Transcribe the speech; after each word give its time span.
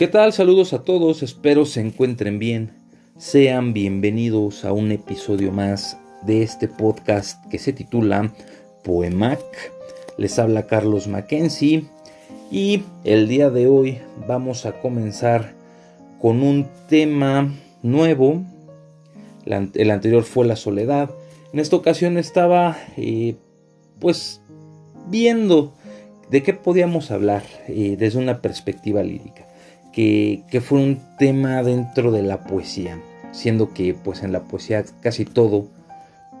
¿Qué 0.00 0.08
tal? 0.08 0.32
Saludos 0.32 0.72
a 0.72 0.82
todos, 0.82 1.22
espero 1.22 1.66
se 1.66 1.82
encuentren 1.82 2.38
bien. 2.38 2.70
Sean 3.18 3.74
bienvenidos 3.74 4.64
a 4.64 4.72
un 4.72 4.92
episodio 4.92 5.52
más 5.52 5.98
de 6.22 6.42
este 6.42 6.68
podcast 6.68 7.46
que 7.50 7.58
se 7.58 7.74
titula 7.74 8.32
Poemac. 8.82 9.42
Les 10.16 10.38
habla 10.38 10.66
Carlos 10.66 11.06
Mackenzie 11.06 11.84
y 12.50 12.82
el 13.04 13.28
día 13.28 13.50
de 13.50 13.66
hoy 13.66 13.98
vamos 14.26 14.64
a 14.64 14.80
comenzar 14.80 15.52
con 16.18 16.42
un 16.42 16.66
tema 16.88 17.52
nuevo. 17.82 18.42
El 19.44 19.90
anterior 19.90 20.22
fue 20.22 20.46
la 20.46 20.56
soledad. 20.56 21.10
En 21.52 21.60
esta 21.60 21.76
ocasión 21.76 22.16
estaba 22.16 22.78
eh, 22.96 23.36
pues 23.98 24.40
viendo 25.10 25.74
de 26.30 26.42
qué 26.42 26.54
podíamos 26.54 27.10
hablar 27.10 27.42
eh, 27.68 27.96
desde 27.98 28.18
una 28.18 28.40
perspectiva 28.40 29.02
lírica 29.02 29.49
que, 29.92 30.62
fue 30.64 30.78
un 30.78 31.00
tema 31.18 31.62
dentro 31.62 32.12
de 32.12 32.22
la 32.22 32.44
poesía, 32.44 33.00
siendo 33.32 33.72
que 33.72 33.94
pues 33.94 34.22
en 34.22 34.32
la 34.32 34.40
poesía 34.40 34.84
casi 35.00 35.24
todo 35.24 35.68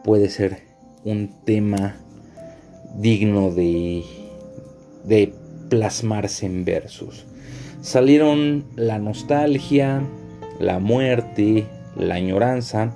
puede 0.04 0.28
ser 0.28 0.62
un 1.04 1.30
tema 1.44 1.96
digno 2.96 3.50
de, 3.50 4.04
plasmarse 5.68 6.46
en 6.46 6.64
versos. 6.64 7.26
Salieron 7.80 8.64
la 8.76 8.98
nostalgia, 8.98 10.02
la 10.58 10.80
muerte, 10.80 11.64
la 11.96 12.16
añoranza, 12.16 12.94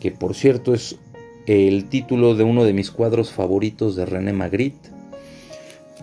que 0.00 0.10
por 0.10 0.34
cierto 0.34 0.74
es 0.74 0.96
el 1.46 1.88
título 1.88 2.34
de 2.34 2.42
uno 2.42 2.64
de 2.64 2.72
mis 2.72 2.90
cuadros 2.90 3.32
favoritos 3.32 3.96
de 3.96 4.06
René 4.06 4.32
Magritte. 4.32 4.90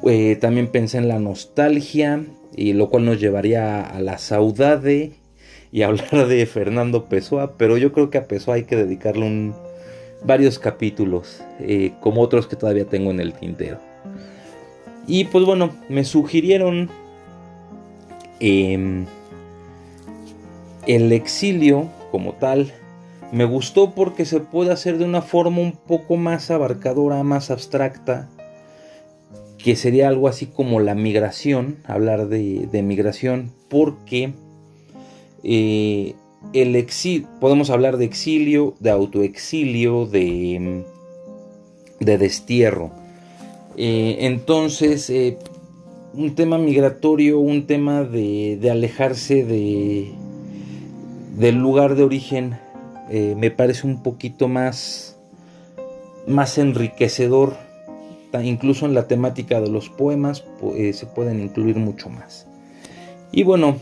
Eh, 0.05 0.37
también 0.39 0.67
pensé 0.67 0.99
en 0.99 1.07
la 1.07 1.19
nostalgia 1.19 2.23
y 2.55 2.73
lo 2.73 2.89
cual 2.89 3.05
nos 3.05 3.19
llevaría 3.19 3.81
a 3.81 3.99
la 4.01 4.17
saudade 4.17 5.13
y 5.71 5.81
hablar 5.81 6.27
de 6.27 6.45
Fernando 6.45 7.05
Pessoa, 7.05 7.57
pero 7.57 7.77
yo 7.77 7.91
creo 7.93 8.09
que 8.09 8.19
a 8.19 8.27
Pessoa 8.27 8.57
hay 8.57 8.63
que 8.63 8.75
dedicarle 8.75 9.53
varios 10.23 10.59
capítulos, 10.59 11.43
eh, 11.59 11.93
como 11.99 12.21
otros 12.21 12.47
que 12.47 12.55
todavía 12.55 12.85
tengo 12.85 13.11
en 13.11 13.19
el 13.19 13.33
tintero. 13.33 13.79
Y 15.07 15.25
pues 15.25 15.45
bueno, 15.45 15.71
me 15.89 16.05
sugirieron 16.05 16.89
em, 18.39 19.05
el 20.87 21.11
exilio 21.11 21.89
como 22.11 22.33
tal. 22.33 22.71
Me 23.31 23.45
gustó 23.45 23.95
porque 23.95 24.25
se 24.25 24.39
puede 24.39 24.71
hacer 24.71 24.97
de 24.97 25.05
una 25.05 25.21
forma 25.21 25.59
un 25.59 25.73
poco 25.73 26.15
más 26.15 26.51
abarcadora, 26.51 27.23
más 27.23 27.49
abstracta 27.51 28.29
que 29.63 29.77
sería 29.77 30.09
algo 30.09 30.27
así 30.27 30.47
como 30.47 30.81
la 30.81 30.93
migración, 30.93 31.77
hablar 31.85 32.27
de, 32.27 32.83
migración, 32.83 33.49
porque 33.69 34.33
eh, 35.41 36.15
el 36.51 36.75
exilio, 36.75 37.29
podemos 37.39 37.69
hablar 37.69 37.95
de 37.95 38.03
exilio, 38.03 38.73
de 38.81 38.89
autoexilio, 38.89 40.05
de, 40.05 40.83
de 42.01 42.17
destierro. 42.17 42.91
Eh, 43.77 44.17
entonces, 44.19 45.09
eh, 45.09 45.37
un 46.13 46.35
tema 46.35 46.57
migratorio, 46.57 47.39
un 47.39 47.65
tema 47.65 48.03
de, 48.03 48.57
de 48.59 48.69
alejarse 48.69 49.45
de, 49.45 50.11
del 51.37 51.55
lugar 51.55 51.95
de 51.95 52.03
origen, 52.03 52.59
me 53.09 53.51
parece 53.51 53.85
un 53.85 54.01
poquito 54.01 54.47
más, 54.47 55.19
más 56.25 56.57
enriquecedor 56.57 57.62
incluso 58.41 58.85
en 58.85 58.93
la 58.93 59.07
temática 59.07 59.61
de 59.61 59.69
los 59.69 59.89
poemas 59.89 60.43
eh, 60.75 60.93
se 60.93 61.05
pueden 61.05 61.41
incluir 61.41 61.75
mucho 61.75 62.09
más. 62.09 62.47
Y 63.31 63.43
bueno, 63.43 63.77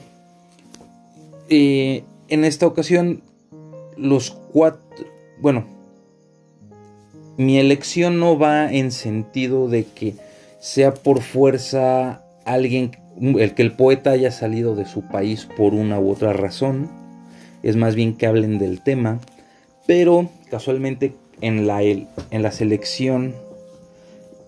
eh, 1.50 2.04
en 2.28 2.44
esta 2.44 2.66
ocasión 2.66 3.22
los 3.98 4.32
cuatro, 4.32 5.06
bueno, 5.40 5.66
mi 7.38 7.60
elección 7.60 8.20
no 8.20 8.38
va 8.38 8.72
en 8.72 8.92
sentido 8.92 9.67
de 9.67 9.86
que 9.86 10.16
sea 10.60 10.94
por 10.94 11.22
fuerza 11.22 12.23
alguien, 12.45 12.92
el 13.20 13.54
que 13.54 13.61
el 13.61 13.73
poeta 13.73 14.11
haya 14.11 14.32
salido 14.32 14.76
de 14.76 14.86
su 14.86 15.02
país 15.08 15.48
por 15.58 15.73
una 15.73 16.00
u 16.00 16.11
otra 16.11 16.34
razón, 16.34 16.90
es 17.64 17.76
más 17.76 17.95
bien 17.95 18.16
que 18.16 18.28
hablen 18.28 18.60
del 18.60 18.82
tema, 18.82 19.20
pero 19.88 20.30
casualmente 20.50 21.16
en 21.42 21.67
la, 21.67 21.82
en 21.84 22.08
la 22.32 22.52
selección 22.52 23.36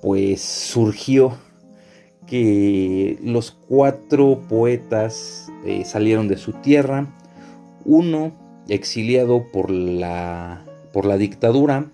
pues 0.03 0.41
surgió 0.41 1.37
que 2.27 3.17
los 3.23 3.51
cuatro 3.51 4.41
poetas 4.49 5.49
eh, 5.65 5.85
salieron 5.85 6.27
de 6.27 6.35
su 6.35 6.51
tierra, 6.51 7.07
uno 7.85 8.33
exiliado 8.67 9.49
por 9.53 9.71
la, 9.71 10.65
por 10.91 11.05
la 11.05 11.17
dictadura, 11.17 11.89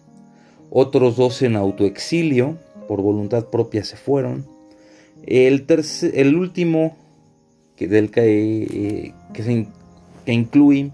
otros 0.72 1.18
dos 1.18 1.44
en 1.44 1.56
autoexilio, 1.56 2.58
por 2.88 3.04
voluntad 3.04 3.46
propia 3.46 3.84
se 3.84 3.96
fueron, 3.96 4.48
el, 5.28 5.68
el 6.12 6.36
último 6.36 6.98
que, 7.76 7.88
del 7.88 8.10
que, 8.10 8.24
eh, 8.26 9.14
que 9.34 10.34
incluye 10.34 10.90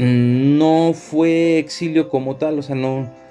mm, 0.00 0.58
no 0.58 0.92
fue 0.94 1.60
exilio 1.60 2.08
como 2.08 2.34
tal, 2.34 2.58
o 2.58 2.62
sea, 2.62 2.74
no, 2.74 3.21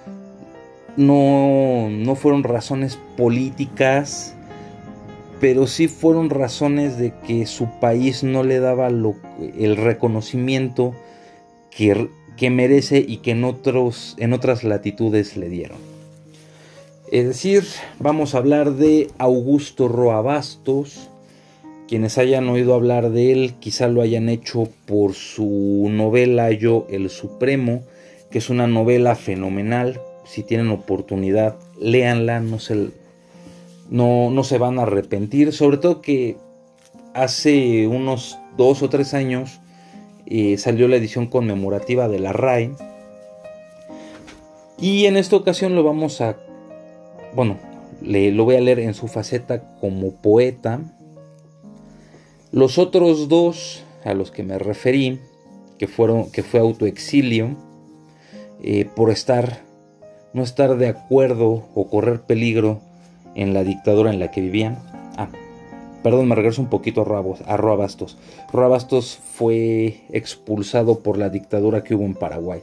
no, 0.98 1.90
no 1.90 2.16
fueron 2.16 2.44
razones 2.44 3.00
políticas, 3.18 4.36
pero 5.40 5.68
sí 5.68 5.88
fueron 5.88 6.30
razones 6.30 6.98
de 6.98 7.14
que 7.26 7.46
su 7.46 7.68
país 7.80 8.24
no 8.24 8.44
le 8.44 8.60
daba 8.60 8.88
el 8.88 9.78
reconocimiento 9.78 10.94
que, 11.70 12.10
que, 12.38 12.50
merece 12.50 13.04
y 13.06 13.18
que 13.18 13.32
en, 13.32 13.44
otros, 13.44 14.16
en 14.20 14.34
otras 14.34 14.64
latitudes 14.64 15.38
le 15.38 15.50
dieron. 15.50 15.78
Es 17.12 17.26
decir, 17.28 17.64
vamos 18.00 18.36
a 18.36 18.38
hablar 18.38 18.74
de 18.76 19.10
Augusto 19.18 19.88
Roa 19.88 20.22
Bastos. 20.22 21.10
Quienes 21.88 22.18
hayan 22.18 22.48
oído 22.48 22.74
hablar 22.74 23.10
de 23.10 23.34
él 23.34 23.56
quizá 23.60 23.90
lo 23.90 24.02
hayan 24.02 24.30
hecho 24.30 24.70
por 24.86 25.14
su 25.14 25.88
novela 25.90 26.52
Yo 26.52 26.88
el 26.90 27.10
Supremo, 27.10 27.84
que 28.30 28.38
es 28.38 28.50
una 28.50 28.66
novela 28.68 29.16
fenomenal 29.16 30.00
si 30.32 30.44
tienen 30.44 30.70
oportunidad, 30.70 31.58
léanla, 31.78 32.40
no 32.40 32.58
se, 32.58 32.92
no, 33.90 34.30
no 34.32 34.44
se 34.46 34.58
van 34.58 34.80
a 34.80 34.84
arrepentir. 34.84 35.52
Sobre 35.52 35.76
todo 35.76 36.02
que 36.02 36.38
hace 37.14 37.86
unos 37.86 38.40
dos 38.56 38.82
o 38.82 38.90
tres 38.90 39.14
años 39.14 39.60
eh, 40.28 40.58
salió 40.58 40.88
la 40.88 40.96
edición 40.96 41.28
conmemorativa 41.28 42.08
de 42.08 42.20
la 42.20 42.32
RAE. 42.32 42.72
Y 44.80 45.06
en 45.06 45.18
esta 45.18 45.36
ocasión 45.36 45.76
lo 45.76 45.84
vamos 45.84 46.22
a, 46.22 46.38
bueno, 47.36 47.58
le, 48.02 48.32
lo 48.32 48.46
voy 48.46 48.56
a 48.56 48.62
leer 48.62 48.80
en 48.80 48.94
su 48.94 49.10
faceta 49.10 49.76
como 49.82 50.14
poeta. 50.14 50.80
Los 52.54 52.78
otros 52.78 53.28
dos 53.28 53.84
a 54.06 54.14
los 54.14 54.32
que 54.32 54.44
me 54.44 54.58
referí, 54.58 55.20
que, 55.78 55.90
fueron, 55.90 56.32
que 56.32 56.42
fue 56.42 56.62
autoexilio, 56.62 57.58
eh, 58.64 58.86
por 58.96 59.10
estar 59.10 59.70
no 60.34 60.44
estar 60.44 60.78
de 60.78 60.88
acuerdo 60.88 61.66
o 61.76 61.88
correr 61.90 62.22
peligro 62.22 62.80
en 63.36 63.54
la 63.54 63.64
dictadura 63.64 64.12
en 64.12 64.20
la 64.20 64.32
que 64.32 64.42
vivían. 64.42 64.78
Ah, 65.18 65.30
perdón, 66.04 66.28
me 66.28 66.36
regreso 66.36 66.62
un 66.62 66.70
poquito 66.70 67.02
a, 67.02 67.54
a 67.54 67.58
Roabastos. 67.58 68.18
Roabastos 68.52 69.20
fue 69.34 70.02
expulsado 70.12 71.00
por 71.00 71.18
la 71.18 71.30
dictadura 71.30 71.84
que 71.84 71.96
hubo 71.96 72.06
en 72.06 72.16
Paraguay. 72.16 72.62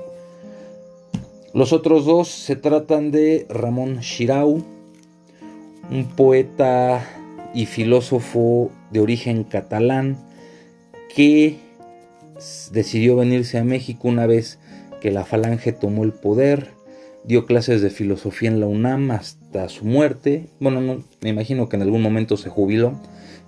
Los 1.54 1.72
otros 1.72 2.04
dos 2.04 2.28
se 2.28 2.56
tratan 2.56 3.10
de 3.10 3.46
Ramón 3.48 4.00
Chirau, 4.00 4.62
un 5.90 6.04
poeta 6.14 7.02
y 7.54 7.66
filósofo 7.66 8.70
de 8.90 9.00
origen 9.00 9.44
catalán 9.44 10.18
que 11.14 11.56
decidió 12.70 13.16
venirse 13.16 13.58
a 13.58 13.64
México 13.64 14.08
una 14.08 14.26
vez 14.26 14.58
que 15.00 15.10
la 15.10 15.24
falange 15.24 15.72
tomó 15.72 16.04
el 16.04 16.12
poder 16.12 16.77
dio 17.28 17.44
clases 17.44 17.82
de 17.82 17.90
filosofía 17.90 18.48
en 18.48 18.58
la 18.58 18.66
UNAM 18.66 19.10
hasta 19.10 19.68
su 19.68 19.84
muerte. 19.84 20.46
Bueno, 20.60 20.80
no, 20.80 21.04
me 21.20 21.28
imagino 21.28 21.68
que 21.68 21.76
en 21.76 21.82
algún 21.82 22.00
momento 22.00 22.38
se 22.38 22.48
jubiló, 22.48 22.94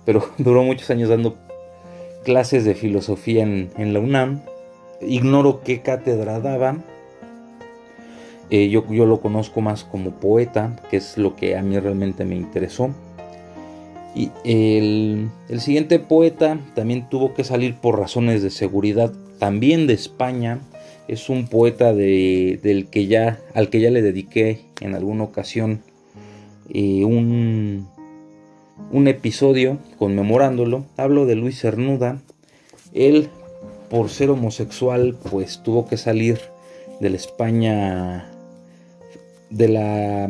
pero 0.05 0.23
duró 0.37 0.63
muchos 0.63 0.89
años 0.91 1.09
dando 1.09 1.35
clases 2.23 2.63
de 2.63 2.75
filosofía 2.75 3.43
en, 3.43 3.93
la 3.93 3.99
UNAM. 3.99 4.41
Ignoro 5.01 5.61
qué 5.63 5.81
cátedra 5.81 6.39
daba. 6.39 6.77
Eh, 8.51 8.69
yo, 8.69 8.85
yo 8.91 9.07
lo 9.07 9.19
conozco 9.19 9.61
más 9.61 9.83
como 9.83 10.11
poeta, 10.11 10.79
que 10.91 10.97
es 10.97 11.17
lo 11.17 11.35
que 11.35 11.57
a 11.57 11.63
mí 11.63 11.79
realmente 11.79 12.23
me 12.23 12.35
interesó. 12.35 12.91
Y 14.13 14.29
el, 14.43 15.29
el, 15.49 15.59
siguiente 15.59 15.97
poeta 15.97 16.59
también 16.75 17.09
tuvo 17.09 17.33
que 17.33 17.43
salir 17.43 17.75
por 17.77 17.97
razones 17.97 18.43
de 18.43 18.51
seguridad, 18.51 19.11
también 19.39 19.87
de 19.87 19.93
España, 19.93 20.59
es 21.07 21.29
un 21.29 21.47
poeta 21.47 21.93
del 21.93 22.87
que 22.91 23.07
ya, 23.07 23.39
al 23.53 23.69
que 23.69 23.81
ya 23.81 23.89
le 23.91 24.01
dediqué 24.01 24.61
en 24.79 24.95
alguna 24.95 25.23
ocasión 25.23 25.81
eh, 26.69 27.03
un, 27.05 27.87
un 28.91 29.07
episodio 29.07 29.77
conmemorándolo. 29.97 30.85
Hablo 30.97 31.25
de 31.25 31.35
Luis 31.35 31.59
Cernuda. 31.59 32.21
Él, 32.93 33.29
por 33.89 34.09
ser 34.09 34.29
homosexual, 34.29 35.17
pues 35.29 35.63
tuvo 35.63 35.87
que 35.87 35.97
salir 35.97 36.39
de 36.99 37.09
la 37.09 37.15
España 37.15 38.31
de 39.49 39.67
la, 39.67 40.27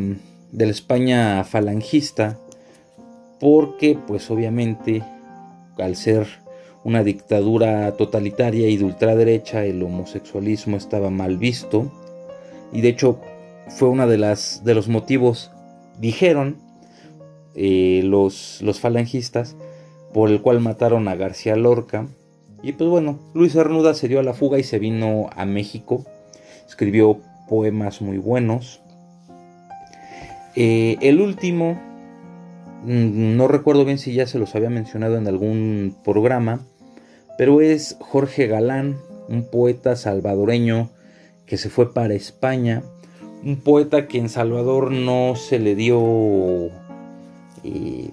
de 0.52 0.66
la 0.66 0.72
España 0.72 1.44
falangista 1.44 2.38
porque 3.40 3.98
pues 4.08 4.30
obviamente 4.30 5.04
al 5.78 5.96
ser 5.96 6.28
una 6.83 7.04
dictadura 7.04 7.92
totalitaria 7.95 8.68
y 8.68 8.78
de 8.78 8.86
ultraderecha 8.86 9.66
el 9.66 9.83
homosexualismo 9.83 10.78
estaba 10.78 11.10
mal 11.10 11.38
visto. 11.38 11.92
Y 12.74 12.81
de 12.81 12.89
hecho 12.89 13.19
fue 13.68 13.89
una 13.89 14.07
de 14.07 14.18
las 14.18 14.63
de 14.63 14.74
los 14.74 14.88
motivos 14.88 15.51
dijeron 16.00 16.57
eh, 17.54 18.01
los, 18.04 18.62
los 18.62 18.80
falangistas 18.80 19.56
por 20.13 20.30
el 20.30 20.42
cual 20.42 20.60
mataron 20.60 21.07
a 21.07 21.16
García 21.16 21.56
Lorca. 21.56 22.07
Y 22.63 22.74
pues 22.74 22.89
bueno 22.89 23.19
Luis 23.34 23.56
Arnuda 23.56 23.94
se 23.94 24.07
dio 24.07 24.19
a 24.19 24.24
la 24.24 24.34
fuga 24.34 24.57
y 24.60 24.63
se 24.63 24.80
vino 24.80 25.30
a 25.36 25.45
México. 25.45 26.06
Escribió 26.68 27.19
poemas 27.48 28.01
muy 28.01 28.18
buenos. 28.18 28.81
Eh, 30.56 30.98
el 31.01 31.22
último 31.22 31.80
mm, 32.84 33.38
no 33.38 33.48
recuerdo 33.48 33.86
bien 33.86 34.00
si 34.00 34.13
ya 34.13 34.25
se 34.25 34.39
los 34.39 34.56
había 34.56 34.69
mencionado 34.69 35.18
en 35.18 35.27
algún 35.27 35.95
programa 36.04 36.62
pero 37.42 37.60
es 37.60 37.98
Jorge 38.00 38.46
Galán 38.46 39.00
un 39.28 39.46
poeta 39.46 39.96
salvadoreño 39.96 40.92
que 41.48 41.58
se 41.58 41.72
fue 41.72 41.92
para 41.92 42.14
España 42.14 42.84
un 43.44 43.56
poeta 43.56 44.08
que 44.08 44.20
en 44.20 44.30
Salvador 44.30 44.92
no 44.92 45.36
se 45.36 45.58
le 45.58 45.74
dio 45.74 46.68
eh, 47.64 48.12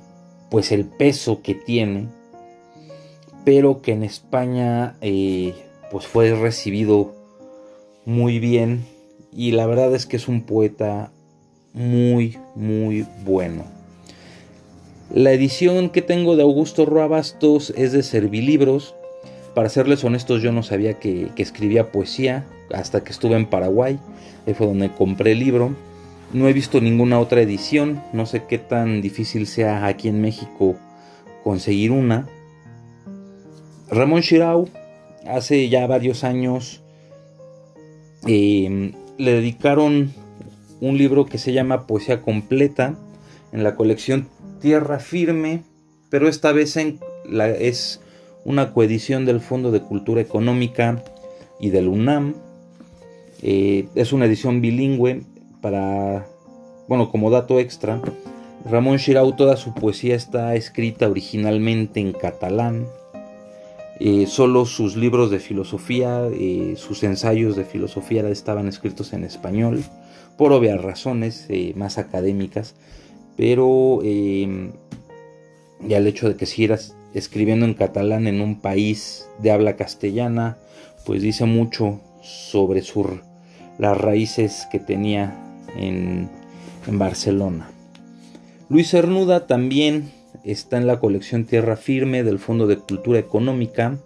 pues 0.51 0.73
el 0.73 0.87
peso 0.87 1.43
que 1.43 1.55
tiene, 1.55 2.09
pero 3.45 3.83
que 3.83 3.93
en 3.93 4.03
España 4.03 4.97
eh, 5.03 5.53
pues 5.91 6.07
fue 6.07 6.35
recibido 6.35 7.15
muy 8.07 8.39
bien 8.39 8.87
y 9.31 9.51
la 9.51 9.67
verdad 9.67 9.95
es 9.95 10.07
que 10.07 10.17
es 10.17 10.27
un 10.27 10.41
poeta 10.41 11.13
muy 11.75 12.39
muy 12.55 13.07
bueno. 13.27 13.65
La 15.13 15.33
edición 15.33 15.91
que 15.91 16.01
tengo 16.01 16.35
de 16.35 16.45
Augusto 16.45 16.87
Roabastos 16.87 17.75
es 17.77 17.93
de 17.93 18.03
Servilibros. 18.03 18.95
Para 19.59 19.71
serles 19.71 20.05
honestos, 20.05 20.41
yo 20.41 20.53
no 20.53 20.63
sabía 20.63 21.01
que 21.01 21.33
escribía 21.37 21.91
poesía 21.91 22.47
hasta 22.73 23.03
que 23.03 23.11
estuve 23.11 23.35
en 23.35 23.45
Paraguay 23.45 23.99
fue 24.55 24.69
donde 24.69 24.93
compré 24.93 25.33
el 25.33 25.41
libro. 25.41 25.75
No 26.33 26.47
he 26.47 26.53
visto 26.53 26.81
ninguna 26.81 27.19
otra 27.19 27.41
edición. 27.41 28.01
No 28.13 28.25
sé 28.25 28.45
qué 28.49 28.59
tan 28.59 29.03
difícil 29.03 29.49
sea 29.49 29.85
aquí 29.87 30.07
en 30.07 30.21
México 30.21 30.77
conseguir 31.43 31.91
una. 31.91 32.29
Ramón 33.91 34.21
Shirau 34.21 34.69
hace 35.27 35.69
ya 35.69 35.89
varios 35.89 36.23
años 36.23 36.85
em, 38.29 38.93
le 39.17 39.33
dedicaron 39.33 40.13
un 40.81 40.99
libro 40.99 41.27
que 41.27 41.39
se 41.39 41.53
llama 41.53 41.89
Poesía 41.89 42.23
Completa 42.23 42.97
en 43.51 43.65
la 43.65 43.75
colección 43.75 44.29
Tierra 44.61 45.01
Firme, 45.01 45.65
pero 46.11 46.29
esta 46.29 46.53
vez 46.53 46.77
en 46.77 47.01
la, 47.29 47.49
es 47.49 48.01
una 48.49 48.73
coedición 48.73 49.27
del 49.27 49.41
Fondo 49.41 49.71
de 49.71 49.83
Cultura 49.83 50.23
Económica 50.23 51.05
y 51.61 51.69
del 51.69 51.87
UNAM. 51.87 52.35
Eh, 53.43 53.89
es 53.95 54.15
una 54.15 54.25
edición 54.25 54.63
bilingüe 54.63 55.21
para, 55.61 56.27
bueno, 56.89 57.11
como 57.11 57.31
dato 57.31 57.61
extra, 57.61 58.01
Ramón 58.65 58.97
Shirau 58.97 59.37
toda 59.37 59.59
su 59.59 59.75
poesía 59.75 60.17
está 60.17 60.55
escrita 60.55 61.11
originalmente 61.11 62.01
en 62.01 62.13
catalán. 62.13 62.87
Eh, 64.01 64.27
solo 64.27 64.65
sus 64.65 64.97
libros 64.97 65.31
de 65.31 65.41
filosofía, 65.41 66.27
eh, 66.33 66.73
sus 66.79 67.03
ensayos 67.03 67.55
de 67.55 67.67
filosofía 67.67 68.27
estaban 68.31 68.67
escritos 68.67 69.13
en 69.13 69.25
español, 69.25 69.85
por 70.39 70.55
obvias 70.55 70.81
razones 70.81 71.49
más 71.75 71.99
académicas, 71.99 72.77
pero 73.37 74.01
ya 74.03 75.99
el 75.99 76.07
hecho 76.07 76.29
de 76.29 76.37
que 76.37 76.47
siguieras 76.47 76.95
escribiendo 77.15 77.67
en 77.67 77.75
catalán 77.75 78.27
en 78.27 78.41
un 78.41 78.61
país 78.61 79.29
de 79.41 79.51
habla 79.51 79.77
castellana, 79.77 80.59
pues 81.05 81.23
dice 81.23 81.45
mucho 81.45 82.01
sobre 82.23 82.83
su 82.83 83.21
las 83.79 83.97
raíces 83.97 84.67
que 84.71 84.79
tenía 84.79 85.35
en, 85.77 86.29
Barcelona. 86.91 87.71
Luis 88.71 88.91
Cernuda 88.91 89.47
también 89.47 90.11
está 90.43 90.79
en 90.79 90.87
la 90.87 91.01
colección 91.01 91.45
Tierra 91.45 91.77
Firme 91.77 92.23
del 92.23 92.39
Fondo 92.39 92.67
de 92.67 92.79
Cultura 92.79 93.19
Económica. 93.19 93.99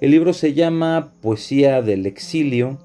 El 0.00 0.12
libro 0.12 0.32
se 0.32 0.54
llama 0.54 1.14
Poesía 1.20 1.82
del 1.82 2.06
Exilio. 2.06 2.78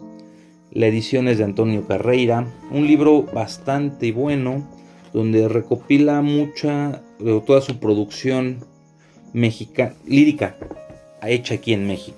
La 0.72 0.88
edición 0.88 1.28
es 1.28 1.38
de 1.38 1.44
Antonio 1.44 1.86
Carreira. 1.88 2.48
Un 2.72 2.88
libro 2.88 3.22
bastante 3.32 4.12
bueno 4.12 4.68
donde 5.14 5.48
recopila 5.48 6.24
mucha, 6.24 7.04
toda 7.46 7.62
su 7.62 7.80
producción 7.80 8.66
lírica 10.06 10.56
hecha 11.24 11.56
aquí 11.56 11.74
en 11.74 11.88
México. 11.88 12.18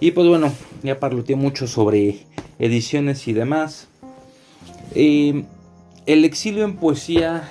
Y 0.00 0.10
pues 0.10 0.26
bueno, 0.26 0.52
ya 0.82 0.98
parloteé 0.98 1.36
mucho 1.36 1.66
sobre 1.66 2.20
ediciones 2.58 3.28
y 3.28 3.32
demás. 3.32 3.88
Eh, 4.94 5.44
el 6.06 6.24
exilio 6.24 6.64
en 6.64 6.76
poesía, 6.76 7.48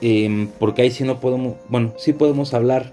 em, 0.00 0.48
porque 0.58 0.82
ahí 0.82 0.90
sí 0.90 1.04
no 1.04 1.18
podemos, 1.18 1.54
bueno, 1.68 1.92
sí 1.98 2.12
podemos 2.12 2.54
hablar 2.54 2.92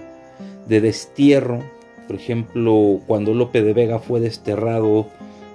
de 0.68 0.82
destierro. 0.82 1.60
Por 2.08 2.16
ejemplo, 2.16 3.00
cuando 3.06 3.34
Lope 3.34 3.62
de 3.62 3.74
Vega 3.74 4.00
fue 4.00 4.20
desterrado 4.20 5.08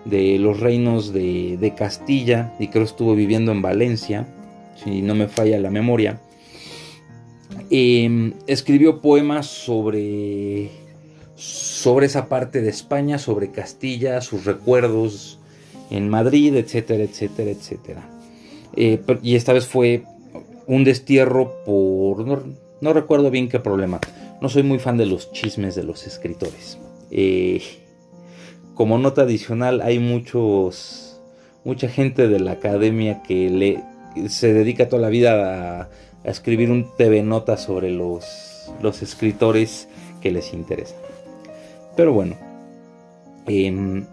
de 0.04 0.38
los 0.38 0.60
reinos 0.60 1.12
de, 1.12 1.72
Castilla 1.76 2.54
y 2.58 2.68
creo 2.68 2.84
estuvo 2.84 3.14
viviendo 3.14 3.52
en 3.52 3.60
Valencia, 3.60 4.26
si 4.82 5.02
no 5.02 5.14
me 5.14 5.28
falla 5.28 5.58
la 5.58 5.70
memoria, 5.70 6.20
em, 7.70 8.34
escribió 8.46 9.00
poemas 9.00 9.46
sobre 9.46 10.70
sobre 11.38 12.06
esa 12.06 12.28
parte 12.28 12.60
de 12.60 12.68
España, 12.68 13.18
sobre 13.18 13.52
Castilla, 13.52 14.20
sus 14.20 14.44
recuerdos 14.44 15.38
en 15.90 16.08
Madrid, 16.08 16.56
etcétera, 16.56 17.04
etcétera, 17.04 17.50
etcétera. 17.50 18.08
Eh, 18.74 19.00
y 19.22 19.36
esta 19.36 19.52
vez 19.52 19.66
fue 19.66 20.02
un 20.66 20.82
destierro 20.82 21.62
por... 21.64 22.26
No, 22.80 22.92
recuerdo 22.92 23.30
bien 23.30 23.48
qué 23.48 23.60
problema. 23.60 24.00
No 24.42 24.48
soy 24.48 24.64
muy 24.64 24.80
fan 24.80 24.96
de 24.96 25.06
los 25.06 25.32
chismes 25.32 25.76
de 25.76 25.84
los 25.84 26.06
escritores. 26.06 26.78
Eh, 27.12 27.62
como 28.74 28.98
nota 28.98 29.22
adicional, 29.22 29.80
hay 29.80 29.98
muchos... 29.98 31.20
Mucha 31.64 31.88
gente 31.88 32.28
de 32.28 32.40
la 32.40 32.52
academia 32.52 33.22
que 33.22 33.50
le, 33.50 34.28
se 34.28 34.54
dedica 34.54 34.88
toda 34.88 35.02
la 35.02 35.08
vida 35.08 35.82
a, 35.82 35.88
escribir 36.24 36.70
un 36.70 36.88
TV 36.96 37.22
nota 37.22 37.56
sobre 37.56 37.90
los, 37.90 38.70
los 38.82 39.02
escritores 39.02 39.88
que 40.20 40.30
les 40.30 40.52
interesa. 40.52 40.96
Pero 41.96 42.12
bueno, 42.12 42.36
em, 43.46 44.06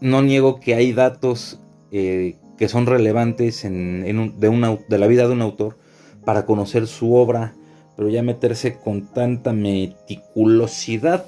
no 0.00 0.22
niego 0.22 0.60
que 0.60 0.74
hay 0.74 0.92
datos 0.92 1.60
eh, 1.90 2.36
que 2.56 2.68
son 2.68 2.86
relevantes 2.86 3.64
en, 3.64 4.02
de, 4.38 4.78
de 4.88 4.98
la 4.98 5.06
vida 5.06 5.26
de 5.26 5.32
un 5.32 5.42
autor 5.42 5.78
para 6.24 6.44
conocer 6.44 6.86
su 6.86 7.14
obra, 7.14 7.54
pero 7.96 8.08
ya 8.08 8.22
meterse 8.22 8.78
con 8.78 9.06
tanta 9.06 9.52
meticulosidad, 9.52 11.24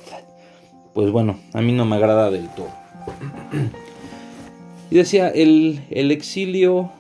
pues 0.95 1.11
bueno, 1.11 1.39
a 1.53 1.61
mí 1.63 1.73
no 1.73 1.85
me 1.85 1.97
agrada 1.97 2.31
del 2.31 2.49
todo. 2.51 2.69
Y 4.91 4.97
decía, 4.97 5.29
el, 5.29 5.81
exilio 5.91 6.91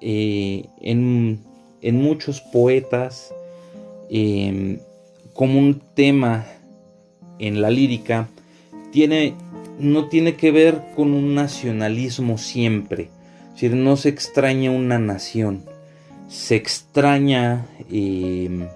eh, 0.00 0.68
en, 0.80 1.44
muchos 1.82 2.40
poetas 2.40 3.34
em, 4.10 4.78
como 5.32 5.58
un 5.58 5.80
tema 5.94 6.46
en 7.38 7.60
la 7.60 7.70
lírica 7.70 8.28
tiene, 8.90 9.34
no 9.78 10.08
tiene 10.08 10.34
que 10.34 10.50
ver 10.50 10.82
con 10.96 11.12
un 11.12 11.34
nacionalismo 11.34 12.38
siempre. 12.38 13.10
Es 13.48 13.62
decir, 13.62 13.74
no 13.74 13.96
se 13.96 14.08
extraña 14.08 14.70
una 14.70 14.98
nación, 14.98 15.64
se 16.28 16.56
extraña 16.56 17.66
em, 17.90 18.68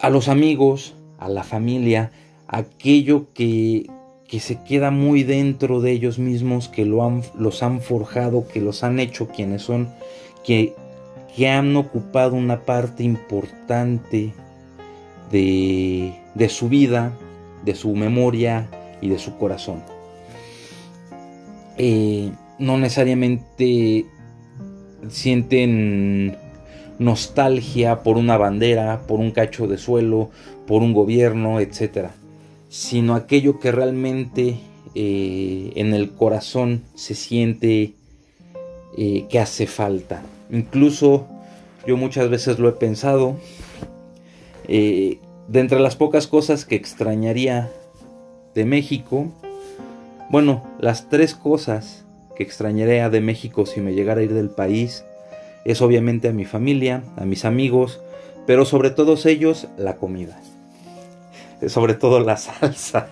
a 0.00 0.10
los 0.10 0.28
amigos, 0.28 0.94
a 1.18 1.28
la 1.28 1.44
familia, 1.44 2.12
aquello 2.46 3.26
que, 3.34 3.86
que, 4.28 4.40
se 4.40 4.62
queda 4.62 4.90
muy 4.90 5.22
dentro 5.22 5.80
de 5.80 5.92
ellos 5.92 6.18
mismos, 6.18 6.68
que 6.68 6.84
lo 6.84 7.04
han, 7.04 7.22
los 7.38 7.62
han 7.62 7.80
forjado, 7.80 8.46
que 8.46 8.60
los 8.60 8.84
han 8.84 8.98
hecho 8.98 9.28
quienes 9.28 9.62
son, 9.62 9.88
que, 10.44 10.74
que 11.34 11.48
han 11.48 11.76
ocupado 11.76 12.34
una 12.34 12.60
parte 12.60 13.02
importante 13.02 14.32
de, 15.30 16.48
su 16.48 16.68
vida, 16.68 17.12
de 17.64 17.74
su 17.74 17.94
memoria 17.94 18.68
y 19.00 19.08
de 19.08 19.18
su 19.18 19.36
corazón. 19.36 19.82
Eh, 21.76 22.30
no 22.58 22.78
necesariamente 22.78 24.06
sienten 25.08 26.36
nostalgia 26.98 28.02
por 28.02 28.16
una 28.16 28.36
bandera, 28.36 29.02
por 29.06 29.18
un 29.18 29.32
cacho 29.32 29.66
de 29.66 29.78
suelo, 29.78 30.30
por 30.66 30.82
un 30.82 30.92
gobierno, 30.92 31.58
etc. 31.60 32.10
Sino 32.68 33.14
aquello 33.14 33.58
que 33.58 33.72
realmente 33.72 34.56
eh, 34.94 35.72
en 35.74 35.94
el 35.94 36.12
corazón 36.12 36.84
se 36.94 37.14
siente 37.14 37.94
eh, 38.96 39.26
que 39.28 39.40
hace 39.40 39.66
falta. 39.66 40.22
Incluso 40.50 41.26
yo 41.86 41.96
muchas 41.96 42.28
veces 42.28 42.58
lo 42.58 42.68
he 42.68 42.72
pensado. 42.72 43.36
Eh, 44.68 45.18
de 45.48 45.60
entre 45.60 45.80
las 45.80 45.96
pocas 45.96 46.26
cosas 46.26 46.64
que 46.64 46.74
extrañaría 46.74 47.70
de 48.54 48.64
México, 48.64 49.32
bueno, 50.30 50.64
las 50.78 51.08
tres 51.10 51.34
cosas 51.34 52.04
que 52.34 52.42
extrañaría 52.42 53.10
de 53.10 53.20
México 53.20 53.66
si 53.66 53.80
me 53.80 53.94
llegara 53.94 54.20
a 54.20 54.24
ir 54.24 54.32
del 54.32 54.50
país 54.50 55.04
es 55.64 55.80
obviamente 55.82 56.28
a 56.28 56.32
mi 56.32 56.44
familia, 56.44 57.02
a 57.16 57.24
mis 57.24 57.44
amigos, 57.44 58.00
pero 58.46 58.64
sobre 58.64 58.90
todos 58.90 59.26
ellos 59.26 59.68
la 59.76 59.96
comida. 59.96 60.40
Sobre 61.68 61.94
todo 61.94 62.20
la 62.20 62.36
salsa. 62.36 63.08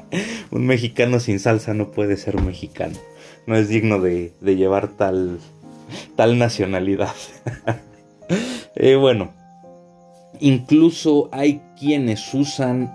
un 0.50 0.66
mexicano 0.66 1.18
sin 1.18 1.38
salsa 1.38 1.72
no 1.72 1.92
puede 1.92 2.16
ser 2.16 2.36
un 2.36 2.46
mexicano. 2.46 2.96
No 3.46 3.56
es 3.56 3.68
digno 3.68 4.00
de, 4.00 4.32
llevar 4.42 4.88
tal, 4.88 5.38
tal 6.16 6.38
nacionalidad. 6.38 7.14
eh, 8.74 8.96
bueno, 8.96 9.32
incluso 10.40 11.28
hay 11.32 11.62
quienes 11.78 12.32
usan 12.34 12.92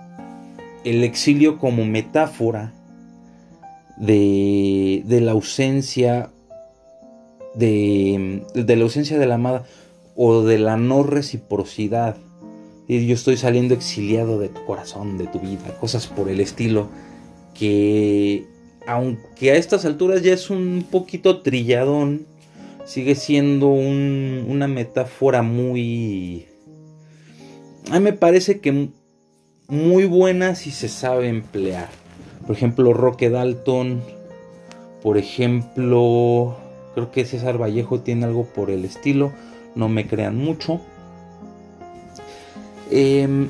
el 0.84 1.04
exilio 1.04 1.58
como 1.60 1.86
metáfora 1.86 2.74
de, 3.98 5.04
la 5.08 5.32
ausencia 5.32 6.32
de, 7.54 8.44
de, 8.56 8.76
la 8.76 8.84
ausencia 8.84 9.20
de 9.20 9.28
la 9.28 9.36
amada 9.36 9.64
o 10.16 10.42
de 10.42 10.58
la 10.58 10.78
no 10.78 11.04
reciprocidad. 11.04 12.18
Y 12.88 13.06
yo 13.06 13.14
estoy 13.14 13.38
saliendo 13.38 13.74
exiliado 13.74 14.40
de 14.40 14.50
tu 14.50 14.66
corazón, 14.66 15.18
de 15.18 15.28
tu 15.28 15.40
vida, 15.40 15.78
cosas 15.80 16.08
por 16.08 16.30
el 16.30 16.42
estilo 16.42 16.90
que 17.54 18.46
aunque 18.88 19.52
a 19.52 19.56
estas 19.56 19.86
alturas 19.86 20.24
ya 20.24 20.34
es 20.34 20.50
un 20.50 20.86
poquito 20.90 21.42
trilladón, 21.42 22.26
sigue 22.86 23.16
siendo 23.16 23.68
una 23.68 24.68
metáfora 24.68 25.42
muy... 25.42 26.48
A 27.90 28.00
mí 28.00 28.00
me 28.00 28.14
parece 28.14 28.60
que 28.60 28.90
muy 29.68 30.06
buena 30.06 30.56
si 30.56 30.72
se 30.72 30.90
sabe 30.90 31.28
emplear. 31.30 31.90
Por 32.46 32.56
ejemplo, 32.56 32.94
Roque 32.94 33.30
Dalton, 33.30 34.02
por 35.02 35.18
ejemplo, 35.18 36.58
creo 36.94 37.12
que 37.12 37.26
César 37.26 37.62
Vallejo 37.62 38.02
tiene 38.02 38.26
algo 38.26 38.46
por 38.46 38.70
el 38.70 38.86
estilo, 38.86 39.32
no 39.76 39.90
me 39.90 40.08
crean 40.08 40.38
mucho. 40.38 40.82
Eh, 42.92 43.48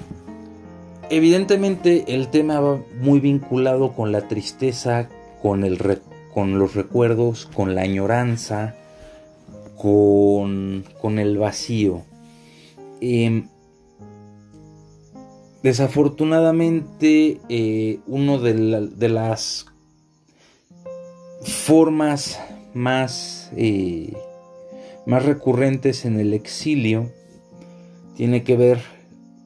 evidentemente 1.10 2.06
el 2.08 2.28
tema 2.30 2.60
va 2.60 2.80
muy 3.02 3.20
vinculado 3.20 3.94
con 3.94 4.12
la 4.12 4.28
tristeza, 4.28 5.10
con, 5.42 5.64
el 5.64 5.80
con 6.34 6.60
los 6.60 6.76
recuerdos, 6.76 7.50
con 7.54 7.76
la 7.76 7.82
añoranza, 7.82 8.76
con, 9.82 10.86
con 11.02 11.18
el 11.18 11.40
vacío. 11.40 12.04
Em, 13.00 13.48
desafortunadamente, 15.64 17.40
eh, 17.50 18.00
una 18.06 18.38
de, 18.38 19.10
las 19.10 19.66
formas 21.42 22.40
más, 22.76 23.52
eh, 23.56 24.14
más 25.08 25.26
recurrentes 25.26 26.06
en 26.06 26.20
el 26.20 26.36
exilio 26.36 27.10
tiene 28.16 28.44
que 28.44 28.56
ver 28.56 28.82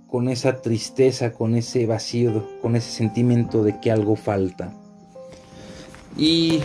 con 0.08 0.28
esa 0.28 0.62
tristeza, 0.62 1.32
con 1.32 1.56
ese 1.56 1.86
vacío, 1.86 2.46
con 2.62 2.76
ese 2.76 2.92
sentimiento 2.92 3.64
de 3.64 3.80
que 3.80 3.90
algo 3.90 4.18
falta. 4.18 4.74
Y 6.18 6.60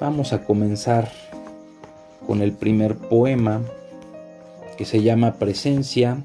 vamos 0.00 0.32
a 0.32 0.44
comenzar 0.44 1.25
con 2.26 2.42
el 2.42 2.52
primer 2.52 2.96
poema 2.96 3.62
que 4.76 4.84
se 4.84 5.02
llama 5.02 5.34
Presencia, 5.34 6.18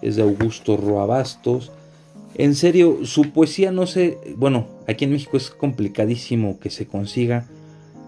es 0.00 0.16
de 0.16 0.22
Augusto 0.22 0.76
Roabastos. 0.76 1.72
En 2.36 2.54
serio, 2.54 3.04
su 3.04 3.30
poesía 3.32 3.70
no 3.72 3.86
sé, 3.86 4.18
bueno, 4.36 4.66
aquí 4.88 5.04
en 5.04 5.12
México 5.12 5.36
es 5.36 5.50
complicadísimo 5.50 6.58
que 6.58 6.70
se 6.70 6.86
consiga, 6.86 7.46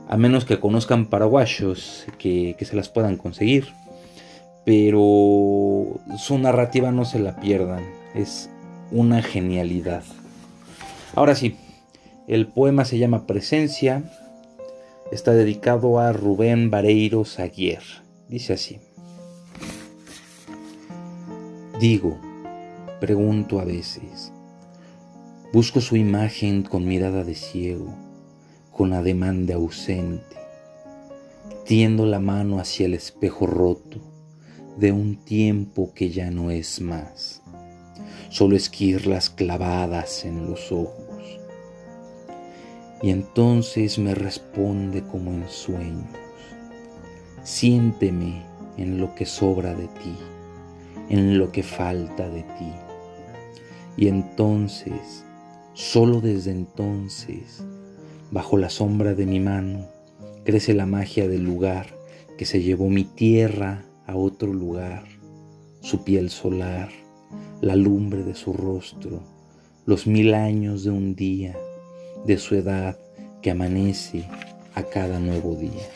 a 0.08 0.16
menos 0.16 0.44
que 0.44 0.60
conozcan 0.60 1.06
paraguayos 1.06 2.06
que, 2.18 2.56
que 2.58 2.64
se 2.64 2.76
las 2.76 2.88
puedan 2.88 3.16
conseguir 3.16 3.66
pero 4.66 6.00
su 6.18 6.38
narrativa 6.40 6.90
no 6.90 7.04
se 7.04 7.20
la 7.20 7.36
pierdan, 7.36 7.84
es 8.16 8.50
una 8.90 9.22
genialidad. 9.22 10.02
Ahora 11.14 11.36
sí, 11.36 11.56
el 12.26 12.48
poema 12.48 12.84
se 12.84 12.98
llama 12.98 13.28
Presencia, 13.28 14.02
está 15.10 15.32
dedicado 15.32 15.98
a 15.98 16.12
Rubén 16.12 16.70
Vareiro 16.70 17.24
Saguier. 17.24 17.82
Dice 18.28 18.54
así. 18.54 18.80
Digo, 21.80 22.18
pregunto 23.00 23.60
a 23.60 23.64
veces, 23.64 24.32
busco 25.52 25.80
su 25.80 25.96
imagen 25.96 26.62
con 26.62 26.86
mirada 26.86 27.22
de 27.22 27.34
ciego, 27.34 27.94
con 28.72 28.92
ademán 28.92 29.46
de 29.46 29.52
ausente, 29.52 30.36
tiendo 31.64 32.06
la 32.06 32.18
mano 32.18 32.58
hacia 32.58 32.86
el 32.86 32.94
espejo 32.94 33.46
roto 33.46 34.00
de 34.76 34.92
un 34.92 35.16
tiempo 35.16 35.92
que 35.94 36.10
ya 36.10 36.30
no 36.30 36.50
es 36.50 36.80
más, 36.80 37.42
solo 38.30 38.56
esquirlas 38.56 39.30
clavadas 39.30 40.24
en 40.24 40.50
los 40.50 40.72
ojos. 40.72 41.40
Y 43.02 43.10
entonces 43.10 43.98
me 43.98 44.14
responde 44.14 45.02
como 45.02 45.32
en 45.32 45.48
sueños, 45.48 46.06
siénteme 47.42 48.42
en 48.78 48.98
lo 48.98 49.14
que 49.14 49.26
sobra 49.26 49.74
de 49.74 49.86
ti, 49.88 50.16
en 51.10 51.38
lo 51.38 51.52
que 51.52 51.62
falta 51.62 52.28
de 52.28 52.42
ti. 52.42 52.72
Y 53.96 54.08
entonces, 54.08 55.24
solo 55.74 56.20
desde 56.20 56.52
entonces, 56.52 57.64
bajo 58.30 58.56
la 58.56 58.70
sombra 58.70 59.14
de 59.14 59.26
mi 59.26 59.40
mano, 59.40 59.86
crece 60.44 60.74
la 60.74 60.86
magia 60.86 61.28
del 61.28 61.44
lugar 61.44 61.86
que 62.38 62.44
se 62.46 62.62
llevó 62.62 62.88
mi 62.88 63.04
tierra 63.04 63.84
a 64.06 64.16
otro 64.16 64.52
lugar, 64.52 65.04
su 65.80 66.04
piel 66.04 66.30
solar, 66.30 66.90
la 67.60 67.76
lumbre 67.76 68.22
de 68.22 68.34
su 68.34 68.52
rostro, 68.52 69.22
los 69.86 70.06
mil 70.06 70.34
años 70.34 70.84
de 70.84 70.90
un 70.90 71.14
día, 71.14 71.56
de 72.26 72.38
su 72.38 72.56
edad 72.56 72.98
que 73.40 73.52
amanece 73.52 74.24
a 74.74 74.82
cada 74.82 75.20
nuevo 75.20 75.54
día. 75.54 75.86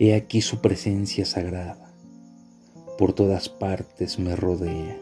He 0.00 0.14
aquí 0.14 0.40
su 0.40 0.60
presencia 0.60 1.24
sagrada, 1.24 1.92
por 2.98 3.12
todas 3.12 3.48
partes 3.48 4.18
me 4.18 4.34
rodea, 4.34 4.98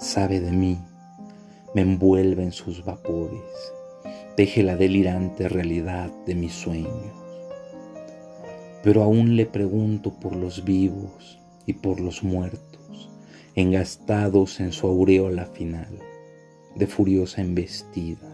sabe 0.00 0.40
de 0.40 0.50
mí, 0.50 0.78
me 1.74 1.82
envuelve 1.82 2.42
en 2.42 2.52
sus 2.52 2.86
vapores, 2.86 3.42
teje 4.34 4.62
la 4.62 4.76
delirante 4.76 5.46
realidad 5.48 6.10
de 6.24 6.34
mis 6.34 6.54
sueños. 6.54 7.12
Pero 8.82 9.02
aún 9.02 9.36
le 9.36 9.44
pregunto 9.44 10.14
por 10.14 10.34
los 10.34 10.64
vivos 10.64 11.38
y 11.66 11.74
por 11.74 12.00
los 12.00 12.22
muertos, 12.22 13.10
engastados 13.54 14.58
en 14.60 14.72
su 14.72 14.86
aureola 14.86 15.44
final, 15.44 15.98
de 16.74 16.86
furiosa 16.86 17.42
embestida 17.42 18.33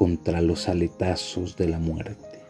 contra 0.00 0.40
los 0.40 0.70
aletazos 0.70 1.58
de 1.58 1.68
la 1.68 1.78
muerte. 1.78 2.40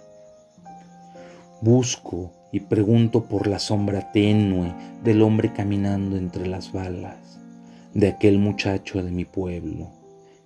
Busco 1.60 2.30
y 2.52 2.60
pregunto 2.60 3.24
por 3.24 3.48
la 3.48 3.58
sombra 3.58 4.12
tenue 4.12 4.72
del 5.02 5.20
hombre 5.20 5.52
caminando 5.52 6.16
entre 6.16 6.46
las 6.46 6.72
balas, 6.72 7.40
de 7.92 8.06
aquel 8.06 8.38
muchacho 8.38 9.02
de 9.02 9.10
mi 9.10 9.24
pueblo, 9.24 9.90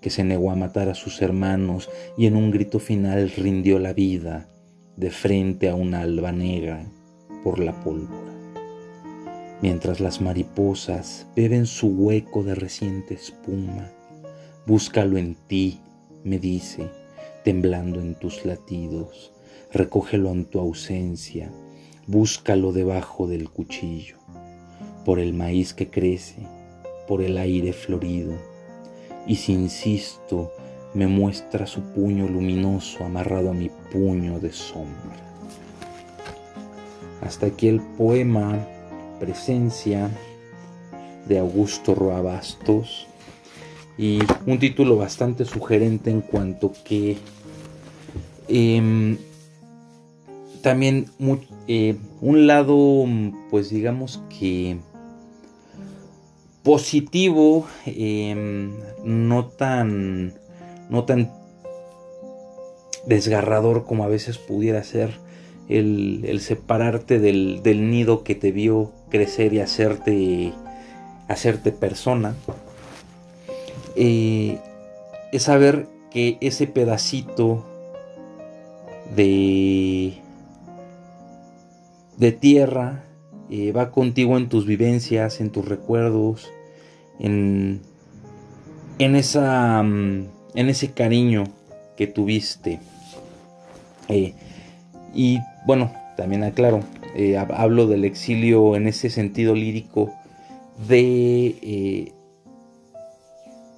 que 0.01 0.09
se 0.09 0.25
negó 0.25 0.51
a 0.51 0.57
matar 0.57 0.89
a 0.89 0.95
sus 0.95 1.21
hermanos 1.21 1.91
y 2.17 2.25
en 2.25 2.37
un 2.37 2.51
grito 2.51 2.79
final 2.79 3.31
rindió 3.37 3.79
la 3.79 3.93
vida 3.93 4.49
de 4.97 5.11
frente 5.11 5.69
a 5.69 5.75
una 5.75 6.01
alba 6.01 6.33
negra 6.33 6.87
por 7.43 7.59
la 7.59 7.79
pólvora. 7.85 8.33
Mientras 9.61 10.01
las 10.01 10.23
mariposas 10.23 11.27
beben 11.37 11.67
su 11.67 11.89
hueco 11.89 12.43
de 12.43 12.55
reciente 12.55 13.13
espuma, 13.13 13.91
búscalo 14.65 15.19
en 15.19 15.35
ti, 15.35 15.83
me 16.25 16.39
dice, 16.39 16.91
temblando 17.45 18.01
en 18.01 18.15
tus 18.15 18.45
latidos, 18.45 19.33
recógelo 19.73 20.31
en 20.31 20.47
tu 20.47 20.59
ausencia, 20.59 21.53
búscalo 22.07 22.73
debajo 22.73 23.27
del 23.27 23.51
cuchillo, 23.51 24.17
por 25.05 25.21
el 25.21 25.35
maíz 25.35 25.75
que 25.75 25.91
crece, 25.91 26.47
por 27.07 27.23
el 27.23 27.37
aire 27.37 27.75
florido, 27.75 28.33
y 29.27 29.37
si 29.37 29.53
insisto, 29.53 30.51
me 30.95 31.07
muestra 31.07 31.67
su 31.67 31.83
puño 31.93 32.27
luminoso 32.27 33.05
amarrado 33.05 33.51
a 33.51 33.55
mi 33.55 33.71
puño 33.93 34.41
de 34.41 34.53
sombra. 34.53 35.17
Hasta 37.21 37.47
aquí 37.47 37.69
el 37.69 37.81
poema 37.81 38.67
presencia 39.21 40.11
de 41.27 41.39
Augusto 41.39 41.95
Roabastos 41.95 43.09
y 43.97 44.19
un 44.47 44.59
título 44.59 44.97
bastante 44.97 45.45
sugerente 45.45 46.11
en 46.11 46.21
cuanto 46.21 46.73
que 46.85 47.17
em, 48.49 49.17
también 50.63 51.07
eh, 51.69 51.97
un 52.21 52.47
lado 52.47 53.07
pues 53.51 53.71
digamos 53.71 54.23
que 54.39 54.79
positivo 56.63 57.67
em, 57.87 58.73
no 59.05 59.47
tan 59.47 60.35
no 60.91 61.05
tan 61.05 61.31
desgarrador 63.07 63.85
como 63.85 64.05
a 64.05 64.09
veces 64.09 64.39
pudiera 64.39 64.83
ser 64.83 65.11
el, 65.69 66.41
separarte 66.41 67.19
del, 67.19 67.91
nido 67.91 68.23
que 68.23 68.35
te 68.35 68.53
vio 68.53 68.93
crecer 69.11 69.55
y 69.55 69.61
hacerte, 69.61 70.53
hacerte 71.29 71.73
persona. 71.73 72.35
Eh, 73.97 74.59
es 75.33 75.43
saber 75.45 75.87
que 76.11 76.39
ese 76.41 76.67
pedacito 76.67 77.65
de, 79.15 80.15
de 82.17 82.33
tierra 82.33 83.05
eh, 83.51 83.73
va 83.73 83.91
contigo 83.91 84.37
en 84.37 84.49
tus 84.49 84.67
vivencias, 84.67 85.41
en 85.41 85.51
tus 85.51 85.65
recuerdos, 85.67 86.51
en, 87.21 87.83
en, 88.99 89.17
esa, 89.17 89.83
mm, 89.83 90.27
en 90.55 90.69
ese 90.69 90.93
cariño 90.93 91.45
que 91.97 92.07
tuviste. 92.07 92.81
Eh, 94.09 94.35
y 95.15 95.39
bueno, 95.67 95.93
también 96.17 96.43
aclaro, 96.43 96.81
hablo 97.55 97.87
del 97.87 98.05
exilio 98.05 98.75
en 98.75 98.89
ese 98.89 99.09
sentido 99.11 99.55
lírico 99.55 100.13
de... 100.89 102.14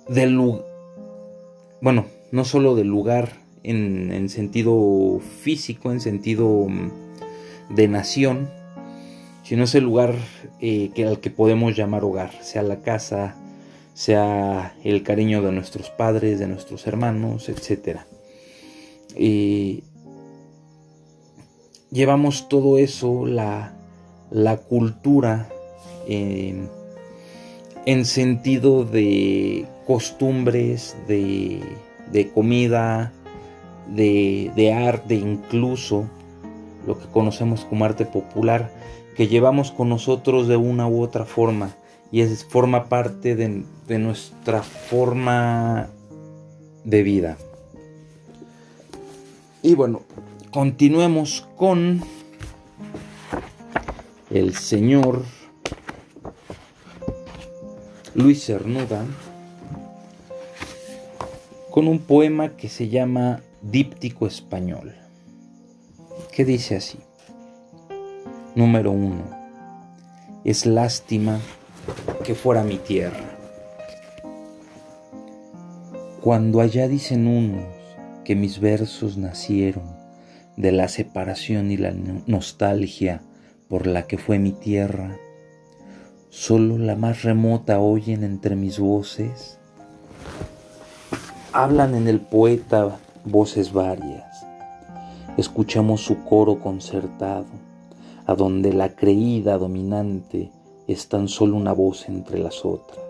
Eh, 0.09 0.15
del 0.15 0.63
bueno, 1.81 2.07
no 2.33 2.45
solo 2.45 2.75
del 2.75 2.89
lugar 2.89 3.33
en, 3.63 4.29
sentido 4.29 5.21
físico, 5.41 5.93
en 5.93 6.01
sentido 6.01 6.67
mm, 6.69 7.75
de 7.75 7.89
nación, 7.89 8.51
sino 9.43 9.65
ese 9.65 9.81
lugar 9.81 10.15
que, 10.61 10.93
al 11.07 11.21
que 11.21 11.31
podemos 11.31 11.77
llamar 11.77 12.05
hogar, 12.05 12.33
sea 12.43 12.63
la 12.63 12.83
casa, 12.83 13.37
sea 13.95 14.75
el 14.83 15.03
cariño 15.03 15.43
de 15.43 15.53
nuestros 15.53 15.91
padres, 15.91 16.39
de 16.39 16.49
nuestros 16.49 16.87
hermanos, 16.87 17.49
etc 17.49 18.01
llevamos 21.91 22.49
todo 22.49 22.79
eso, 22.79 23.27
la, 23.27 23.73
cultura, 24.69 25.49
en, 26.07 26.69
sentido 28.05 28.85
de 28.85 29.67
costumbres, 29.87 30.97
de, 31.07 31.62
comida, 32.35 33.12
de, 33.88 34.50
de, 34.57 34.73
arte, 34.73 35.14
incluso 35.14 36.09
lo 36.87 36.99
que 36.99 37.07
conocemos 37.07 37.64
como 37.64 37.85
arte 37.85 38.05
popular, 38.05 38.73
que 39.16 39.28
llevamos 39.28 39.71
con 39.71 39.88
nosotros 39.88 40.49
de 40.49 40.57
una 40.57 40.88
u 40.88 41.02
otra 41.02 41.25
forma 41.25 41.75
y 42.11 42.21
es, 42.21 42.45
forma 42.45 42.88
parte 42.88 43.35
de, 43.37 43.64
de 43.87 43.99
nuestra 43.99 44.62
forma 44.62 45.88
de 46.85 47.02
vida. 47.02 47.37
Y 49.62 49.75
bueno, 49.75 50.02
continuemos 50.50 51.49
con 51.57 52.02
el 54.31 54.55
señor 54.55 55.23
Luis 58.14 58.44
Cernuda 58.46 59.05
con 61.77 61.89
un 61.89 61.99
poema 61.99 62.57
que 62.57 62.71
se 62.71 62.89
llama 62.89 63.43
Díptico 63.61 64.27
Español, 64.27 64.95
que 66.33 66.47
dice 66.47 66.77
así. 66.77 66.99
Número 68.55 68.93
uno. 68.93 69.25
Es 70.43 70.65
lástima 70.65 71.39
que 72.25 72.35
fuera 72.35 72.65
mi 72.65 72.79
tierra. 72.79 73.37
Cuando 76.23 76.62
allá 76.62 76.89
dicen 76.89 77.27
unos 77.27 77.67
que 78.25 78.35
mis 78.35 78.59
versos 78.59 79.19
nacieron 79.19 79.85
de 80.57 80.73
la 80.73 80.89
separación 80.89 81.71
y 81.71 81.77
la 81.77 81.93
nostalgia 82.27 83.21
por 83.69 83.87
la 83.87 84.07
que 84.07 84.17
fue 84.17 84.39
mi 84.39 84.53
tierra, 84.53 85.19
solo 86.31 86.79
la 86.79 86.97
más 86.97 87.23
remota 87.23 87.81
oyen 87.81 88.25
entre 88.25 88.57
mis 88.57 88.79
voces. 88.79 89.56
Hablan 91.59 91.95
en 91.95 92.07
el 92.07 92.21
poeta 92.21 92.99
voces 93.25 93.73
varias, 93.73 94.45
escuchamos 95.38 96.03
su 96.03 96.23
coro 96.23 96.61
concertado, 96.61 97.47
a 98.27 98.35
donde 98.35 98.75
la 98.75 98.95
creída 98.95 99.57
dominante 99.57 100.53
es 100.87 101.09
tan 101.09 101.29
solo 101.29 101.57
una 101.57 101.73
voz 101.73 102.11
entre 102.11 102.40
las 102.40 102.66
otras. 102.66 103.01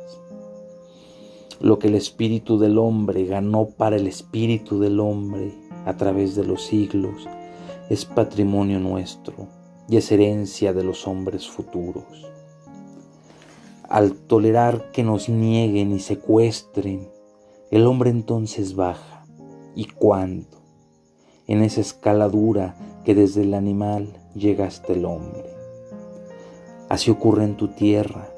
Lo 1.59 1.81
que 1.81 1.89
el 1.89 1.97
espíritu 1.97 2.57
del 2.57 2.79
hombre 2.79 3.25
ganó 3.25 3.67
para 3.67 3.97
el 3.97 4.07
espíritu 4.07 4.79
del 4.79 5.01
hombre 5.01 5.53
a 5.85 5.97
través 5.97 6.37
de 6.37 6.45
los 6.45 6.67
siglos 6.67 7.27
es 7.91 8.05
patrimonio 8.05 8.79
nuestro 8.79 9.49
y 9.89 9.97
es 9.97 10.13
herencia 10.13 10.73
de 10.73 10.85
los 10.85 11.09
hombres 11.09 11.49
futuros. 11.49 12.05
Al 13.89 14.13
tolerar 14.13 14.93
que 14.93 15.03
nos 15.03 15.29
nieguen 15.29 15.91
y 15.91 15.99
secuestren, 15.99 17.16
el 17.77 17.87
hombre 17.87 18.11
entonces 18.11 18.75
baja. 18.75 19.25
¿Y 19.75 19.85
cuándo? 19.85 20.63
En 21.47 21.63
esa 21.63 21.81
escaladura 21.81 22.75
que 23.05 23.15
desde 23.15 23.43
el 23.43 23.55
animal 23.55 24.19
llega 24.35 24.67
hasta 24.67 24.95
el 24.95 25.05
hombre. 25.05 25.45
Así 26.89 27.11
ocurre 27.11 27.45
en 27.45 27.57
tu 27.57 27.69
tierra, 27.69 28.29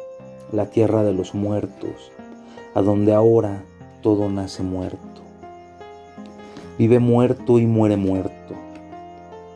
la 0.52 0.70
tierra 0.70 1.04
de 1.04 1.12
los 1.12 1.34
muertos, 1.34 2.10
a 2.74 2.82
donde 2.82 3.14
ahora 3.14 3.64
todo 4.02 4.28
nace 4.28 4.62
muerto. 4.62 5.22
Vive 6.76 6.98
muerto 6.98 7.58
y 7.58 7.66
muere 7.66 7.96
muerto 7.96 8.38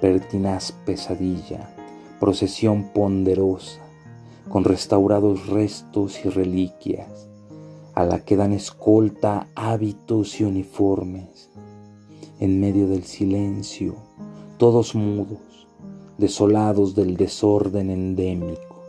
pertinaz 0.03 0.73
pesadilla, 0.85 1.71
procesión 2.19 2.89
ponderosa, 2.93 3.79
con 4.49 4.65
restaurados 4.65 5.47
restos 5.47 6.25
y 6.25 6.29
reliquias, 6.29 7.29
a 7.95 8.05
la 8.05 8.25
que 8.25 8.37
dan 8.37 8.53
escolta 8.53 9.49
hábitos 9.55 10.41
y 10.41 10.45
uniformes, 10.45 11.51
en 12.41 12.61
medio 12.61 12.89
del 12.89 13.05
silencio, 13.05 13.95
todos 14.59 14.95
mudos, 14.95 15.69
desolados 16.19 16.95
del 16.95 17.17
desorden 17.17 17.91
endémico, 17.91 18.83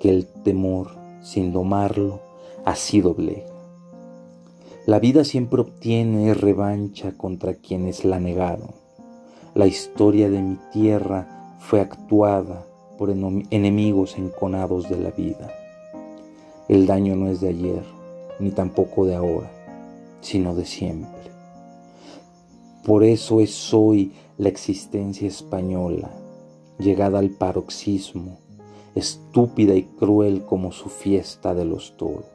que 0.00 0.10
el 0.10 0.26
temor, 0.26 0.90
sin 1.22 1.52
domarlo, 1.52 2.20
así 2.64 3.00
doblega. 3.00 3.52
La 4.86 4.98
vida 4.98 5.24
siempre 5.24 5.60
obtiene 5.60 6.34
revancha 6.34 7.16
contra 7.16 7.54
quienes 7.54 8.04
la 8.04 8.18
negaron 8.18 8.82
la 9.54 9.66
historia 9.66 10.30
de 10.30 10.40
mi 10.40 10.56
tierra 10.72 11.56
fue 11.58 11.80
actuada 11.80 12.64
por 12.96 13.10
enemigos 13.10 14.16
enconados 14.16 14.88
de 14.88 14.98
la 14.98 15.10
vida. 15.10 15.50
El 16.68 16.86
daño 16.86 17.16
no 17.16 17.28
es 17.28 17.42
de 17.42 17.50
ayer, 17.50 17.82
ni 18.42 18.50
tampoco 18.50 19.06
de 19.06 19.14
ahora, 19.14 19.50
sino 20.20 20.54
de 20.54 20.66
siempre. 20.66 21.30
Por 22.84 23.04
eso 23.04 23.40
es 23.40 23.72
hoy 23.72 24.12
la 24.36 24.48
existencia 24.48 25.28
española, 25.28 26.10
llegada 26.78 27.20
al 27.20 27.30
paroxismo, 27.30 28.38
estúpida 28.96 29.74
y 29.74 29.84
cruel 29.84 30.44
como 30.44 30.72
su 30.72 30.88
fiesta 30.88 31.54
de 31.54 31.64
los 31.64 31.96
toros. 31.96 32.26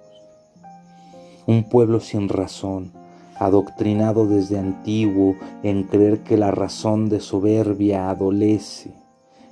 Un 1.45 1.67
pueblo 1.67 1.99
sin 1.99 2.29
razón, 2.29 2.93
adoctrinado 3.35 4.25
desde 4.25 4.57
antiguo 4.57 5.35
en 5.63 5.83
creer 5.83 6.23
que 6.23 6.37
la 6.37 6.51
razón 6.51 7.09
de 7.09 7.19
soberbia 7.19 8.09
adolece 8.09 8.91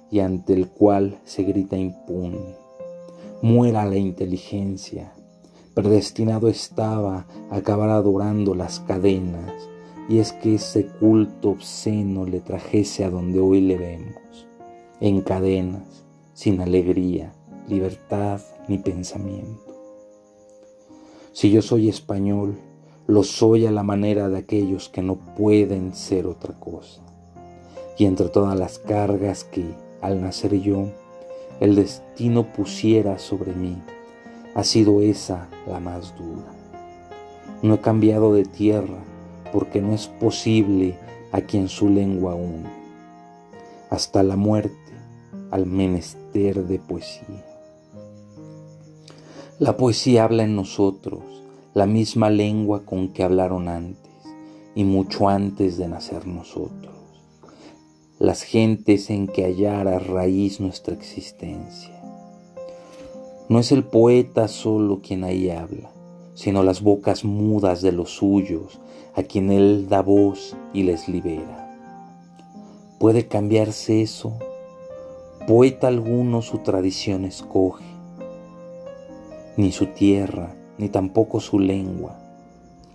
y 0.10 0.20
ante 0.20 0.54
el 0.54 0.70
cual 0.70 1.18
se 1.26 1.44
grita 1.44 1.78
impune. 1.78 2.56
Muera 3.42 3.86
la 3.86 3.98
inteligencia. 3.98 5.12
Predestinado 5.76 6.48
estaba 6.48 7.28
a 7.52 7.58
acabar 7.58 7.90
adorando 7.90 8.56
las 8.56 8.80
cadenas, 8.80 9.52
y 10.08 10.20
es 10.20 10.32
que 10.32 10.56
ese 10.56 10.88
culto 10.88 11.50
obsceno 11.50 12.26
le 12.26 12.40
trajese 12.40 13.04
a 13.04 13.10
donde 13.10 13.42
hoy 13.42 13.60
le 13.60 13.78
vemos, 13.78 14.48
en 15.02 15.20
cadenas, 15.20 16.06
sin 16.34 16.62
alegría, 16.62 17.34
libertad 17.68 18.40
ni 18.70 18.78
pensamiento. 18.78 19.66
Si 21.34 21.52
yo 21.52 21.62
soy 21.62 21.90
español, 21.90 22.58
lo 23.06 23.24
soy 23.24 23.66
a 23.66 23.72
la 23.72 23.84
manera 23.84 24.30
de 24.30 24.38
aquellos 24.38 24.88
que 24.88 25.02
no 25.02 25.18
pueden 25.36 25.94
ser 25.94 26.26
otra 26.26 26.58
cosa. 26.58 27.02
Y 27.98 28.06
entre 28.06 28.30
todas 28.30 28.58
las 28.58 28.80
cargas 28.80 29.44
que, 29.44 29.66
al 30.02 30.22
nacer 30.22 30.58
yo, 30.62 30.88
el 31.60 31.76
destino 31.76 32.54
pusiera 32.54 33.20
sobre 33.20 33.54
mí, 33.54 33.76
ha 34.56 34.64
sido 34.64 35.02
esa 35.02 35.50
la 35.68 35.80
más 35.80 36.16
dura. 36.18 36.52
No 37.62 37.76
he 37.76 37.82
cambiado 37.82 38.34
de 38.34 38.46
tierra 38.46 39.04
porque 39.52 39.82
no 39.82 39.94
es 39.94 40.08
posible 40.08 40.98
a 41.32 41.42
quien 41.42 41.68
su 41.68 41.90
lengua 41.90 42.36
une. 42.36 42.70
Hasta 43.90 44.24
la 44.24 44.38
muerte 44.38 44.74
al 45.52 45.66
menester 45.66 46.66
de 46.66 46.80
poesía. 46.80 47.46
La 49.60 49.78
poesía 49.78 50.24
habla 50.24 50.44
en 50.44 50.56
nosotros 50.56 51.22
la 51.74 51.86
misma 51.86 52.30
lengua 52.30 52.86
con 52.86 53.10
que 53.10 53.24
hablaron 53.24 53.68
antes 53.68 54.12
y 54.74 54.86
mucho 54.86 55.28
antes 55.28 55.78
de 55.78 55.90
nacer 55.90 56.26
nosotros. 56.26 56.96
Las 58.20 58.44
gentes 58.44 59.10
en 59.10 59.28
que 59.28 59.44
hallara 59.44 60.00
raíz 60.00 60.62
nuestra 60.62 60.94
existencia. 60.94 61.95
No 63.48 63.60
es 63.60 63.72
el 63.72 63.84
poeta 63.84 64.48
solo 64.48 65.02
quien 65.04 65.24
ahí 65.24 65.52
habla, 65.52 65.92
sino 66.34 66.64
las 66.64 66.82
bocas 66.82 67.24
mudas 67.24 67.84
de 67.84 67.92
los 67.92 68.10
suyos, 68.10 68.80
a 69.14 69.22
quien 69.22 69.52
él 69.52 69.88
da 69.88 70.02
voz 70.02 70.58
y 70.74 70.82
les 70.82 71.08
libera. 71.08 71.78
¿Puede 73.00 73.28
cambiarse 73.28 74.02
eso? 74.02 74.34
Poeta 75.48 75.88
alguno 75.88 76.42
su 76.42 76.58
tradición 76.60 77.24
escoge, 77.24 77.86
ni 79.58 79.72
su 79.72 79.86
tierra, 79.88 80.56
ni 80.80 80.90
tampoco 80.90 81.40
su 81.40 81.60
lengua. 81.60 82.18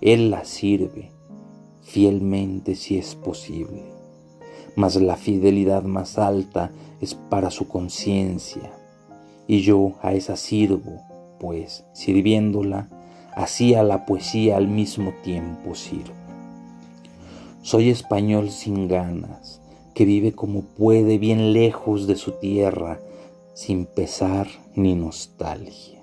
Él 0.00 0.32
la 0.32 0.44
sirve 0.44 1.12
fielmente 1.80 2.74
si 2.74 2.98
es 2.98 3.14
posible, 3.14 3.84
mas 4.74 4.96
la 4.96 5.16
fidelidad 5.16 5.84
más 5.84 6.18
alta 6.18 6.72
es 7.00 7.14
para 7.14 7.52
su 7.52 7.68
conciencia, 7.68 8.72
y 9.50 9.62
yo 9.62 9.94
a 10.00 10.12
esa 10.12 10.36
sirvo, 10.36 11.02
pues 11.40 11.84
sirviéndola, 11.92 12.88
así 13.34 13.74
a 13.74 13.82
la 13.82 14.06
poesía 14.06 14.56
al 14.56 14.68
mismo 14.68 15.12
tiempo 15.24 15.74
sirvo. 15.74 16.14
Soy 17.60 17.90
español 17.90 18.50
sin 18.50 18.86
ganas, 18.86 19.60
que 19.92 20.04
vive 20.04 20.30
como 20.30 20.62
puede 20.62 21.18
bien 21.18 21.52
lejos 21.52 22.06
de 22.06 22.14
su 22.14 22.30
tierra, 22.38 23.00
sin 23.52 23.86
pesar 23.86 24.46
ni 24.76 24.94
nostalgia. 24.94 25.98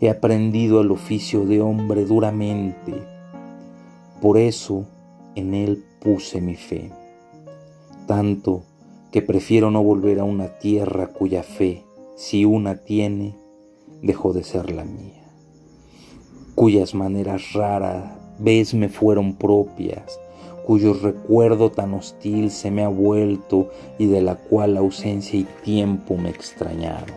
He 0.00 0.08
aprendido 0.08 0.80
el 0.80 0.90
oficio 0.90 1.44
de 1.44 1.60
hombre 1.60 2.06
duramente, 2.06 2.94
por 4.22 4.38
eso 4.38 4.86
en 5.34 5.52
él 5.52 5.84
puse 6.00 6.40
mi 6.40 6.56
fe, 6.56 6.92
tanto 8.06 8.62
que 9.10 9.20
prefiero 9.20 9.70
no 9.70 9.82
volver 9.82 10.18
a 10.18 10.24
una 10.24 10.58
tierra 10.58 11.08
cuya 11.08 11.42
fe, 11.42 11.84
si 12.14 12.44
una 12.44 12.76
tiene, 12.76 13.34
dejó 14.02 14.32
de 14.32 14.44
ser 14.44 14.70
la 14.70 14.84
mía, 14.84 15.24
cuyas 16.54 16.94
maneras 16.94 17.52
raras 17.54 18.12
vez 18.38 18.74
me 18.74 18.88
fueron 18.88 19.34
propias, 19.36 20.20
cuyo 20.66 20.92
recuerdo 20.92 21.70
tan 21.70 21.94
hostil 21.94 22.50
se 22.50 22.70
me 22.70 22.84
ha 22.84 22.88
vuelto 22.88 23.70
y 23.98 24.06
de 24.06 24.20
la 24.20 24.36
cual 24.36 24.76
ausencia 24.76 25.38
y 25.38 25.46
tiempo 25.64 26.16
me 26.16 26.30
extrañaron. 26.30 27.16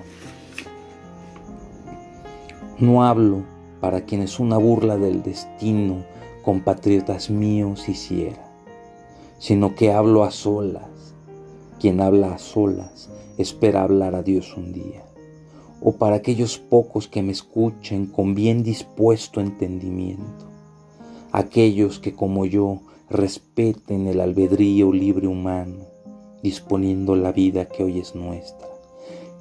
No 2.79 3.03
hablo 3.03 3.43
para 3.81 4.01
quienes 4.01 4.39
una 4.39 4.57
burla 4.57 4.97
del 4.97 5.23
destino, 5.23 6.05
compatriotas 6.43 7.29
míos, 7.29 7.87
hiciera, 7.89 8.51
sino 9.39 9.75
que 9.75 9.91
hablo 9.91 10.23
a 10.23 10.31
solas. 10.31 10.83
Quien 11.79 12.01
habla 12.01 12.33
a 12.33 12.37
solas 12.37 13.09
espera 13.37 13.83
hablar 13.83 14.15
a 14.15 14.23
Dios 14.23 14.55
un 14.57 14.73
día. 14.73 15.03
O 15.81 15.93
para 15.97 16.15
aquellos 16.15 16.57
pocos 16.57 17.07
que 17.07 17.21
me 17.21 17.31
escuchen 17.31 18.07
con 18.07 18.33
bien 18.33 18.63
dispuesto 18.63 19.41
entendimiento. 19.41 20.45
Aquellos 21.31 21.99
que 21.99 22.13
como 22.13 22.45
yo 22.45 22.81
respeten 23.09 24.07
el 24.07 24.19
albedrío 24.19 24.91
libre 24.91 25.27
humano, 25.27 25.85
disponiendo 26.41 27.15
la 27.15 27.31
vida 27.31 27.65
que 27.65 27.83
hoy 27.83 27.99
es 27.99 28.15
nuestra, 28.15 28.67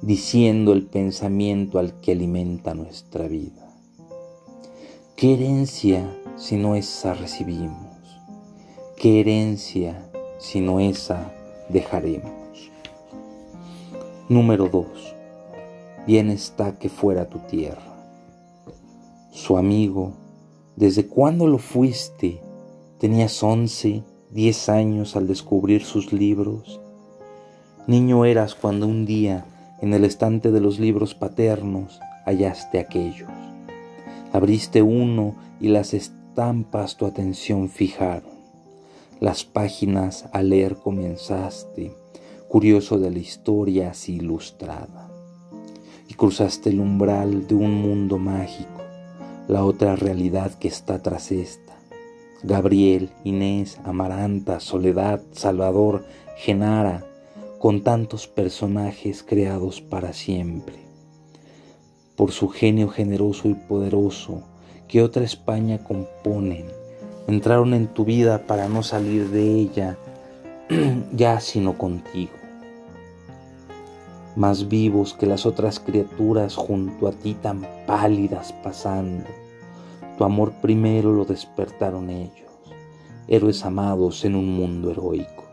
diciendo 0.01 0.73
el 0.73 0.85
pensamiento 0.85 1.79
al 1.79 1.99
que 1.99 2.11
alimenta 2.11 2.73
nuestra 2.73 3.27
vida. 3.27 3.65
¿Qué 5.15 5.35
herencia 5.35 6.13
si 6.35 6.57
no 6.57 6.75
esa 6.75 7.13
recibimos? 7.13 7.95
¿Qué 8.97 9.21
herencia 9.21 10.09
si 10.39 10.59
no 10.59 10.79
esa 10.79 11.31
dejaremos? 11.69 12.44
Número 14.27 14.69
2. 14.69 14.87
Bien 16.07 16.31
está 16.31 16.79
que 16.79 16.89
fuera 16.89 17.29
tu 17.29 17.37
tierra. 17.37 17.93
Su 19.29 19.55
amigo, 19.55 20.13
¿desde 20.75 21.05
cuándo 21.05 21.45
lo 21.45 21.59
fuiste? 21.59 22.41
Tenías 22.97 23.43
once, 23.43 24.01
diez 24.31 24.67
años 24.67 25.15
al 25.15 25.27
descubrir 25.27 25.83
sus 25.83 26.11
libros. 26.11 26.81
Niño 27.85 28.25
eras 28.25 28.55
cuando 28.55 28.87
un 28.87 29.05
día 29.05 29.45
en 29.79 29.93
el 29.93 30.03
estante 30.03 30.49
de 30.49 30.59
los 30.59 30.79
libros 30.79 31.13
paternos 31.13 31.99
hallaste 32.25 32.79
aquellos. 32.79 33.29
Abriste 34.33 34.81
uno 34.81 35.35
y 35.61 35.67
las 35.67 35.93
estampas 35.93 36.97
tu 36.97 37.05
atención 37.05 37.69
fijaron. 37.69 38.33
Las 39.19 39.43
páginas 39.43 40.25
a 40.33 40.41
leer 40.41 40.77
comenzaste, 40.77 41.93
curioso 42.55 42.97
de 42.97 43.11
la 43.11 43.19
historia 43.19 43.89
así 43.89 44.15
ilustrada. 44.15 45.09
Y 46.07 46.13
cruzaste 46.13 46.69
el 46.69 46.79
umbral 46.79 47.47
de 47.47 47.55
un 47.55 47.73
mundo 47.73 48.17
mágico, 48.17 48.81
la 49.49 49.65
otra 49.65 49.97
realidad 49.97 50.53
que 50.53 50.69
está 50.69 51.03
tras 51.03 51.33
esta 51.33 51.73
Gabriel, 52.43 53.09
Inés, 53.25 53.77
Amaranta, 53.83 54.61
Soledad, 54.61 55.21
Salvador, 55.33 56.05
Genara, 56.37 57.05
con 57.59 57.83
tantos 57.83 58.25
personajes 58.25 59.21
creados 59.21 59.81
para 59.81 60.13
siempre. 60.13 60.77
Por 62.15 62.31
su 62.31 62.47
genio 62.47 62.87
generoso 62.87 63.49
y 63.49 63.55
poderoso, 63.55 64.43
que 64.87 65.01
otra 65.01 65.25
España 65.25 65.83
componen, 65.83 66.67
entraron 67.27 67.73
en 67.73 67.87
tu 67.87 68.05
vida 68.05 68.47
para 68.47 68.69
no 68.69 68.81
salir 68.81 69.29
de 69.29 69.55
ella 69.55 69.97
ya 71.11 71.41
sino 71.41 71.77
contigo. 71.77 72.31
Más 74.35 74.67
vivos 74.67 75.13
que 75.13 75.25
las 75.25 75.45
otras 75.45 75.79
criaturas 75.79 76.55
junto 76.55 77.07
a 77.07 77.11
ti 77.11 77.35
tan 77.35 77.65
pálidas 77.87 78.53
pasando 78.63 79.25
tu 80.17 80.23
amor 80.23 80.53
primero 80.61 81.13
lo 81.13 81.25
despertaron 81.25 82.09
ellos, 82.09 82.49
héroes 83.27 83.65
amados 83.65 84.23
en 84.23 84.35
un 84.35 84.55
mundo 84.55 84.89
heroico. 84.89 85.43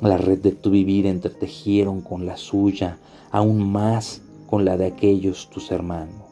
La 0.00 0.16
red 0.16 0.38
de 0.38 0.50
tu 0.50 0.70
vivir 0.70 1.06
entretejieron 1.06 2.00
con 2.00 2.26
la 2.26 2.36
suya, 2.36 2.98
aún 3.30 3.70
más 3.70 4.22
con 4.48 4.64
la 4.64 4.76
de 4.76 4.86
aquellos 4.86 5.48
tus 5.48 5.70
hermanos. 5.70 6.26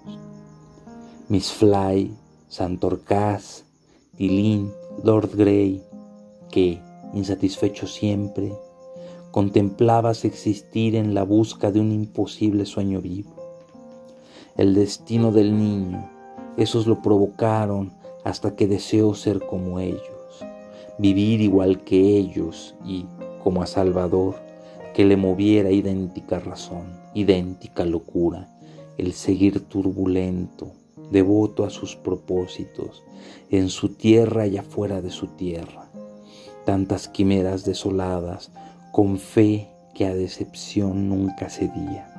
Miss 1.28 1.52
Fly, 1.52 2.12
Santorcaz, 2.48 3.64
Tilín, 4.16 4.72
Lord 5.04 5.36
Grey, 5.36 5.84
que, 6.50 6.80
insatisfecho 7.14 7.86
siempre, 7.86 8.52
contemplabas 9.38 10.24
existir 10.24 10.96
en 10.96 11.14
la 11.14 11.22
busca 11.22 11.70
de 11.70 11.78
un 11.78 11.92
imposible 11.92 12.66
sueño 12.66 13.00
vivo. 13.00 13.36
El 14.56 14.74
destino 14.74 15.30
del 15.30 15.56
niño, 15.56 16.10
esos 16.56 16.88
lo 16.88 17.00
provocaron 17.02 17.92
hasta 18.24 18.56
que 18.56 18.66
deseó 18.66 19.14
ser 19.14 19.38
como 19.38 19.78
ellos, 19.78 20.44
vivir 20.98 21.40
igual 21.40 21.84
que 21.84 22.16
ellos 22.16 22.74
y, 22.84 23.06
como 23.44 23.62
a 23.62 23.68
Salvador, 23.68 24.34
que 24.92 25.04
le 25.04 25.16
moviera 25.16 25.70
idéntica 25.70 26.40
razón, 26.40 26.98
idéntica 27.14 27.84
locura, 27.84 28.48
el 28.96 29.12
seguir 29.12 29.60
turbulento, 29.68 30.72
devoto 31.12 31.64
a 31.64 31.70
sus 31.70 31.94
propósitos, 31.94 33.04
en 33.50 33.68
su 33.68 33.90
tierra 33.90 34.48
y 34.48 34.58
afuera 34.58 35.00
de 35.00 35.10
su 35.10 35.28
tierra. 35.28 35.88
Tantas 36.64 37.06
quimeras 37.06 37.64
desoladas, 37.64 38.50
con 38.98 39.20
fe 39.20 39.68
que 39.94 40.06
a 40.06 40.12
decepción 40.12 41.08
nunca 41.08 41.48
cedía. 41.50 42.10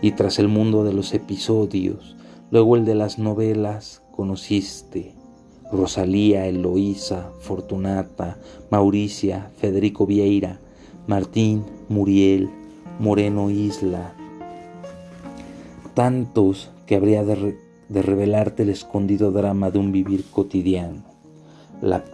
Y 0.00 0.12
tras 0.12 0.38
el 0.38 0.48
mundo 0.48 0.84
de 0.84 0.94
los 0.94 1.12
episodios, 1.12 2.16
Luego 2.50 2.76
el 2.76 2.86
de 2.86 2.94
las 2.94 3.18
novelas 3.18 4.02
conociste 4.12 5.12
Rosalía, 5.72 6.46
Eloísa, 6.46 7.32
Fortunata, 7.40 8.38
Mauricia, 8.70 9.50
Federico 9.56 10.06
Vieira, 10.06 10.60
Martín, 11.08 11.64
Muriel, 11.88 12.48
Moreno 13.00 13.50
Isla. 13.50 14.14
Tantos 15.94 16.70
que 16.86 16.94
habría 16.94 17.24
de, 17.24 17.58
de 17.88 18.02
revelarte 18.02 18.62
el 18.62 18.70
escondido 18.70 19.32
drama 19.32 19.72
de 19.72 19.80
un 19.80 19.90
vivir 19.90 20.24
cotidiano, 20.30 21.02
la 21.82 22.04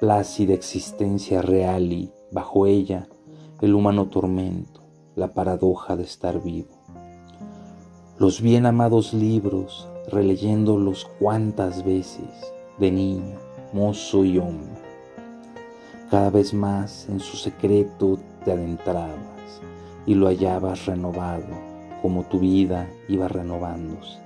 plácida 0.00 0.54
existencia 0.54 1.42
real 1.42 1.92
y, 1.92 2.10
bajo 2.30 2.66
ella, 2.66 3.08
el 3.62 3.76
humano 3.76 4.06
tormento, 4.06 4.80
la 5.14 5.34
paradoja 5.34 5.94
de 5.94 6.02
estar 6.02 6.42
vivo. 6.42 6.82
Los 8.18 8.42
bien 8.42 8.66
amados 8.66 9.14
libros, 9.14 9.88
releyéndolos 10.10 11.08
cuantas 11.20 11.84
veces, 11.84 12.26
de 12.80 12.90
niño, 12.90 13.38
mozo 13.72 14.24
y 14.24 14.38
hombre. 14.38 14.82
Cada 16.10 16.30
vez 16.30 16.52
más 16.52 17.08
en 17.08 17.20
su 17.20 17.36
secreto 17.36 18.18
te 18.44 18.50
adentrabas 18.50 19.62
y 20.06 20.16
lo 20.16 20.26
hallabas 20.26 20.86
renovado, 20.86 21.46
como 22.02 22.24
tu 22.24 22.40
vida 22.40 22.90
iba 23.08 23.28
renovándose. 23.28 24.18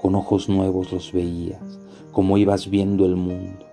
Con 0.00 0.14
ojos 0.14 0.48
nuevos 0.48 0.92
los 0.92 1.12
veías, 1.12 1.80
como 2.12 2.38
ibas 2.38 2.70
viendo 2.70 3.04
el 3.04 3.16
mundo. 3.16 3.66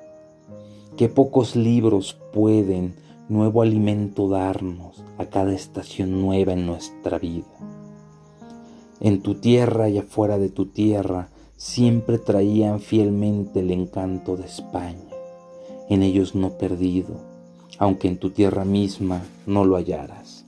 Qué 0.98 1.08
pocos 1.08 1.56
libros 1.56 2.18
pueden 2.34 2.96
nuevo 3.30 3.62
alimento 3.62 4.28
darnos 4.28 5.04
a 5.20 5.26
cada 5.26 5.54
estación 5.54 6.20
nueva 6.20 6.54
en 6.54 6.66
nuestra 6.66 7.20
vida. 7.20 7.46
En 9.00 9.22
tu 9.22 9.36
tierra 9.36 9.88
y 9.88 10.00
afuera 10.00 10.40
de 10.40 10.50
tu 10.50 10.66
tierra 10.66 11.30
siempre 11.56 12.18
traían 12.18 12.80
fielmente 12.80 13.60
el 13.60 13.70
encanto 13.70 14.36
de 14.36 14.46
España, 14.46 15.14
en 15.90 16.02
ellos 16.02 16.34
no 16.34 16.58
perdido, 16.58 17.18
aunque 17.78 18.08
en 18.08 18.18
tu 18.18 18.32
tierra 18.32 18.66
misma 18.66 19.22
no 19.46 19.64
lo 19.64 19.76
hallaras. 19.76 20.46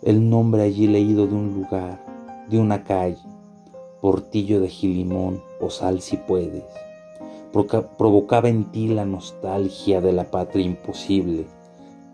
El 0.00 0.30
nombre 0.30 0.62
allí 0.62 0.86
leído 0.86 1.26
de 1.26 1.34
un 1.34 1.54
lugar, 1.54 2.02
de 2.48 2.58
una 2.58 2.84
calle, 2.84 3.18
Portillo 4.00 4.60
de 4.60 4.68
Gilimón 4.68 5.42
o 5.60 5.68
Sal 5.68 6.00
si 6.00 6.16
puedes, 6.16 6.64
provocaba 7.62 8.48
en 8.48 8.72
ti 8.72 8.88
la 8.88 9.04
nostalgia 9.04 10.00
de 10.00 10.12
la 10.12 10.24
patria 10.30 10.66
imposible 10.66 11.46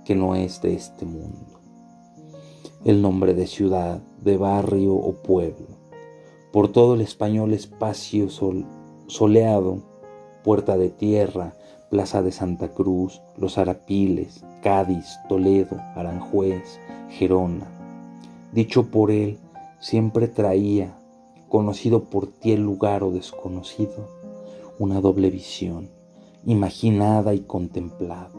que 0.04 0.14
no 0.14 0.34
es 0.34 0.60
de 0.60 0.74
este 0.74 1.06
mundo. 1.06 1.60
El 2.84 3.00
nombre 3.00 3.32
de 3.32 3.46
ciudad, 3.46 4.02
de 4.22 4.36
barrio 4.36 4.94
o 4.94 5.14
pueblo, 5.14 5.66
por 6.52 6.68
todo 6.68 6.94
el 6.94 7.00
español 7.00 7.54
espacio 7.54 8.28
soleado, 9.06 9.82
puerta 10.44 10.76
de 10.76 10.90
tierra, 10.90 11.54
plaza 11.90 12.22
de 12.22 12.32
Santa 12.32 12.68
Cruz, 12.68 13.22
Los 13.36 13.56
Arapiles, 13.56 14.44
Cádiz, 14.62 15.18
Toledo, 15.28 15.76
Aranjuez, 15.96 16.78
Gerona. 17.08 17.66
Dicho 18.52 18.90
por 18.90 19.10
él, 19.10 19.38
siempre 19.80 20.28
traía, 20.28 20.98
conocido 21.48 22.04
por 22.04 22.26
ti 22.26 22.52
el 22.52 22.62
lugar 22.62 23.02
o 23.02 23.10
desconocido, 23.10 24.19
una 24.80 25.02
doble 25.02 25.28
visión, 25.28 25.90
imaginada 26.46 27.34
y 27.34 27.40
contemplada, 27.40 28.30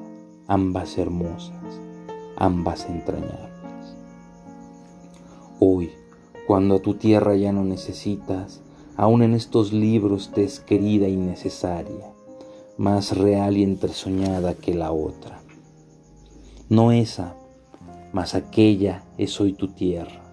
ambas 0.47 0.97
hermosas, 0.97 1.54
ambas 2.36 2.88
entrañables. 2.89 3.95
Hoy, 5.60 5.91
cuando 6.47 6.77
a 6.77 6.80
tu 6.80 6.95
tierra 6.95 7.36
ya 7.36 7.51
no 7.51 7.63
necesitas, 7.63 8.63
aún 8.97 9.21
en 9.21 9.36
estos 9.36 9.71
libros 9.71 10.32
te 10.34 10.43
es 10.43 10.60
querida 10.60 11.08
y 11.08 11.15
necesaria, 11.15 12.12
más 12.75 13.15
real 13.15 13.56
y 13.56 13.62
entresoñada 13.62 14.56
que 14.56 14.73
la 14.73 14.91
otra. 14.91 15.43
No 16.69 16.91
esa, 16.91 17.36
mas 18.13 18.34
aquella 18.34 19.04
es 19.19 19.39
hoy 19.39 19.54
tu 19.54 19.67
tierra, 19.67 20.23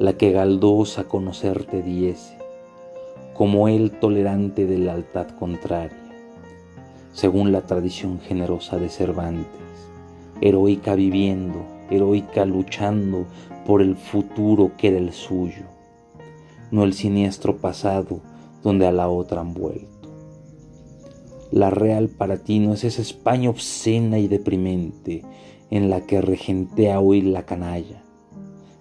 la 0.00 0.16
que 0.16 0.32
Galdós 0.32 0.98
a 0.98 1.04
conocerte 1.04 1.82
diese, 1.82 2.35
como 3.36 3.68
él 3.68 3.90
tolerante 3.90 4.66
de 4.66 4.78
lealtad 4.78 5.28
contraria, 5.28 5.92
según 7.12 7.52
la 7.52 7.62
tradición 7.62 8.18
generosa 8.18 8.78
de 8.78 8.88
Cervantes, 8.88 9.46
heroica 10.40 10.94
viviendo, 10.94 11.62
heroica 11.90 12.46
luchando 12.46 13.26
por 13.66 13.82
el 13.82 13.96
futuro 13.96 14.72
que 14.78 14.88
era 14.88 14.96
el 14.96 15.12
suyo, 15.12 15.64
no 16.70 16.84
el 16.84 16.94
siniestro 16.94 17.58
pasado 17.58 18.20
donde 18.62 18.86
a 18.86 18.92
la 18.92 19.08
otra 19.08 19.42
han 19.42 19.52
vuelto. 19.52 20.08
La 21.52 21.68
real 21.68 22.08
para 22.08 22.38
ti 22.38 22.58
no 22.58 22.72
es 22.72 22.84
esa 22.84 23.02
España 23.02 23.50
obscena 23.50 24.18
y 24.18 24.28
deprimente 24.28 25.22
en 25.70 25.90
la 25.90 26.06
que 26.06 26.22
regentea 26.22 27.00
hoy 27.00 27.20
la 27.20 27.44
canalla, 27.44 28.02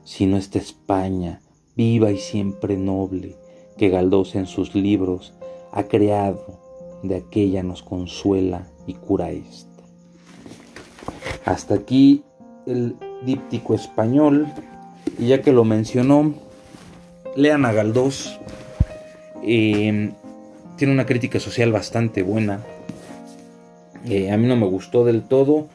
sino 0.06 0.38
esta 0.38 0.60
España 0.60 1.42
viva 1.76 2.12
y 2.12 2.18
siempre 2.18 2.78
noble, 2.78 3.36
que 3.78 3.90
Galdós 3.90 4.36
en 4.36 4.46
sus 4.46 4.76
libros 4.76 5.34
ha 5.72 5.84
creado, 5.84 6.60
de 7.04 7.18
aquella 7.18 7.62
nos 7.62 7.84
consuela 7.84 8.68
y 8.88 8.94
cura 8.94 9.32
esta. 9.32 9.84
Hasta 11.44 11.76
aquí 11.76 12.24
el 12.66 12.96
díptico 13.26 13.76
español, 13.76 14.48
y 15.20 15.28
ya 15.28 15.42
que 15.42 15.52
lo 15.52 15.64
mencionó, 15.64 16.34
lean 17.36 17.66
a 17.66 17.74
Galdós. 17.74 18.40
Em, 19.44 20.14
tiene 20.78 20.94
una 20.94 21.06
crítica 21.06 21.40
social 21.40 21.72
bastante 21.72 22.24
buena. 22.24 22.62
Eh, 24.06 24.32
a 24.32 24.38
mí 24.38 24.48
no 24.48 24.56
me 24.56 24.66
gustó 24.66 25.06
del 25.06 25.24
todo, 25.24 25.68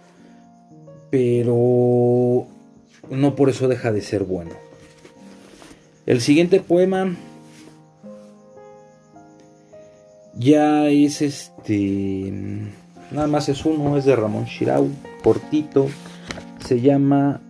pero 1.11 2.47
no 3.11 3.35
por 3.37 3.51
eso 3.51 3.69
deja 3.69 3.93
de 3.93 4.01
ser 4.01 4.25
bueno. 4.25 4.53
El 6.07 6.21
siguiente 6.21 6.61
poema 6.61 7.15
Ya 10.43 10.89
es 10.89 11.21
este. 11.21 12.33
Nada 13.11 13.27
más 13.27 13.51
es 13.51 13.67
uno, 13.67 13.99
es 13.99 14.07
de 14.07 14.17
Ramón 14.17 14.47
Shirau, 14.47 14.89
cortito. 15.23 15.89
Se 16.67 16.81
llama 16.81 17.43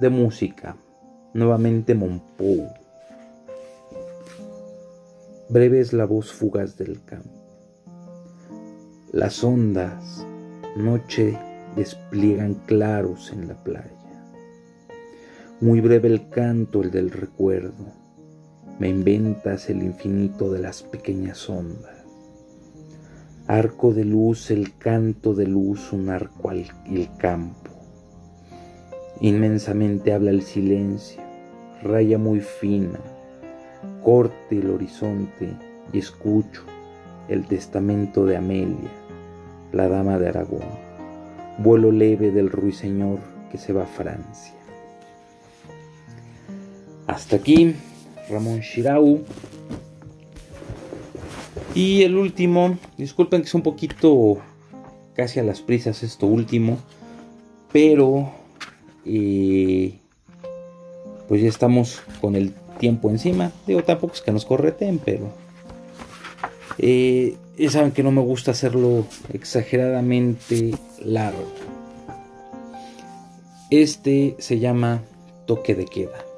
De 0.00 0.10
Música. 0.10 0.76
Nuevamente 1.32 1.94
Monpou. 1.94 2.68
Breve 5.48 5.78
es 5.78 5.92
la 5.92 6.04
voz 6.04 6.32
fugaz 6.32 6.76
del 6.76 7.04
campo. 7.04 7.30
Las 9.12 9.44
ondas, 9.44 10.26
noche, 10.74 11.38
despliegan 11.76 12.54
claros 12.66 13.30
en 13.32 13.46
la 13.46 13.62
playa. 13.62 14.26
Muy 15.60 15.80
breve 15.80 16.08
el 16.08 16.28
canto, 16.30 16.82
el 16.82 16.90
del 16.90 17.12
recuerdo 17.12 18.01
me 18.78 18.88
inventas 18.88 19.68
el 19.70 19.82
infinito 19.82 20.50
de 20.50 20.60
las 20.60 20.82
pequeñas 20.82 21.48
ondas. 21.48 22.04
Arco 23.46 23.92
de 23.92 24.04
luz, 24.04 24.50
el 24.50 24.76
canto 24.78 25.34
de 25.34 25.46
luz, 25.46 25.92
un 25.92 26.08
arco 26.08 26.50
al 26.50 26.66
campo. 27.18 27.70
Inmensamente 29.20 30.12
habla 30.12 30.30
el 30.30 30.42
silencio, 30.42 31.22
raya 31.82 32.18
muy 32.18 32.40
fina, 32.40 32.98
corte 34.02 34.58
el 34.58 34.70
horizonte 34.70 35.56
y 35.92 35.98
escucho 35.98 36.62
el 37.28 37.46
testamento 37.46 38.26
de 38.26 38.36
Amelia, 38.36 38.90
la 39.72 39.88
dama 39.88 40.18
de 40.18 40.28
Aragón, 40.28 40.66
vuelo 41.58 41.92
leve 41.92 42.30
del 42.30 42.50
ruiseñor 42.50 43.20
que 43.50 43.58
se 43.58 43.72
va 43.72 43.84
a 43.84 43.86
Francia. 43.86 44.54
Hasta 47.06 47.36
aquí 47.36 47.76
Ramón 48.28 48.60
Shirau. 48.60 49.20
Y 51.74 52.02
el 52.02 52.16
último, 52.16 52.78
disculpen 52.98 53.40
que 53.42 53.48
es 53.48 53.54
un 53.54 53.62
poquito 53.62 54.38
casi 55.14 55.40
a 55.40 55.42
las 55.42 55.60
prisas 55.60 56.02
esto 56.02 56.26
último, 56.26 56.78
pero 57.72 58.30
eh, 59.06 59.98
pues 61.28 61.42
ya 61.42 61.48
estamos 61.48 62.02
con 62.20 62.36
el 62.36 62.52
tiempo 62.78 63.10
encima. 63.10 63.52
Digo, 63.66 63.82
tampoco 63.84 64.14
es 64.14 64.20
que 64.20 64.32
nos 64.32 64.44
correten, 64.44 65.00
pero 65.02 65.32
eh, 66.78 67.36
ya 67.56 67.70
saben 67.70 67.92
que 67.92 68.02
no 68.02 68.10
me 68.10 68.20
gusta 68.20 68.50
hacerlo 68.50 69.06
exageradamente 69.32 70.74
largo. 71.02 71.46
Este 73.70 74.36
se 74.38 74.58
llama 74.58 75.02
toque 75.46 75.74
de 75.74 75.86
queda. 75.86 76.31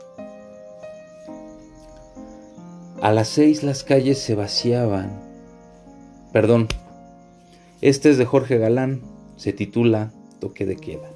A 3.04 3.12
las 3.12 3.28
seis 3.28 3.62
las 3.62 3.84
calles 3.84 4.18
se 4.18 4.34
vaciaban. 4.34 5.20
Perdón, 6.32 6.68
este 7.82 8.08
es 8.08 8.16
de 8.16 8.24
Jorge 8.24 8.56
Galán, 8.56 9.02
se 9.36 9.52
titula 9.52 10.10
Toque 10.40 10.64
de 10.64 10.76
Queda. 10.76 11.10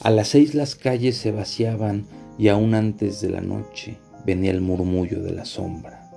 A 0.00 0.10
las 0.10 0.26
seis 0.26 0.56
las 0.56 0.74
calles 0.74 1.16
se 1.16 1.30
vaciaban 1.30 2.08
y 2.36 2.48
aún 2.48 2.74
antes 2.74 3.20
de 3.20 3.30
la 3.30 3.42
noche 3.42 3.96
venía 4.26 4.50
el 4.50 4.60
murmullo 4.60 5.22
de 5.22 5.30
la 5.30 5.44
sombra. 5.44 6.10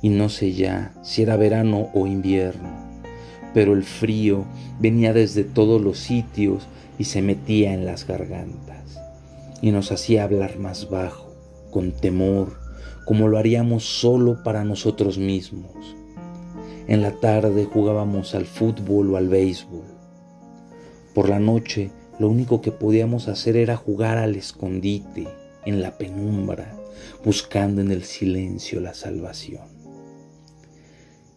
Y 0.00 0.08
no 0.08 0.30
sé 0.30 0.54
ya 0.54 0.94
si 1.02 1.20
era 1.20 1.36
verano 1.36 1.90
o 1.92 2.06
invierno, 2.06 2.70
pero 3.52 3.74
el 3.74 3.84
frío 3.84 4.46
venía 4.80 5.12
desde 5.12 5.44
todos 5.44 5.82
los 5.82 5.98
sitios 5.98 6.66
y 6.98 7.04
se 7.04 7.20
metía 7.20 7.74
en 7.74 7.84
las 7.84 8.06
gargantas 8.06 8.98
y 9.60 9.72
nos 9.72 9.92
hacía 9.92 10.24
hablar 10.24 10.58
más 10.58 10.88
bajo, 10.88 11.34
con 11.70 11.92
temor 11.92 12.64
como 13.06 13.28
lo 13.28 13.38
haríamos 13.38 13.84
solo 13.84 14.42
para 14.42 14.64
nosotros 14.64 15.16
mismos. 15.16 15.96
En 16.88 17.00
la 17.00 17.12
tarde 17.12 17.64
jugábamos 17.64 18.34
al 18.34 18.44
fútbol 18.44 19.14
o 19.14 19.16
al 19.16 19.28
béisbol. 19.28 19.84
Por 21.14 21.30
la 21.30 21.38
noche 21.38 21.90
lo 22.18 22.28
único 22.28 22.60
que 22.60 22.72
podíamos 22.72 23.28
hacer 23.28 23.56
era 23.56 23.76
jugar 23.76 24.18
al 24.18 24.34
escondite, 24.34 25.28
en 25.64 25.82
la 25.82 25.96
penumbra, 25.98 26.76
buscando 27.24 27.80
en 27.80 27.90
el 27.90 28.04
silencio 28.04 28.80
la 28.80 28.92
salvación. 28.92 29.64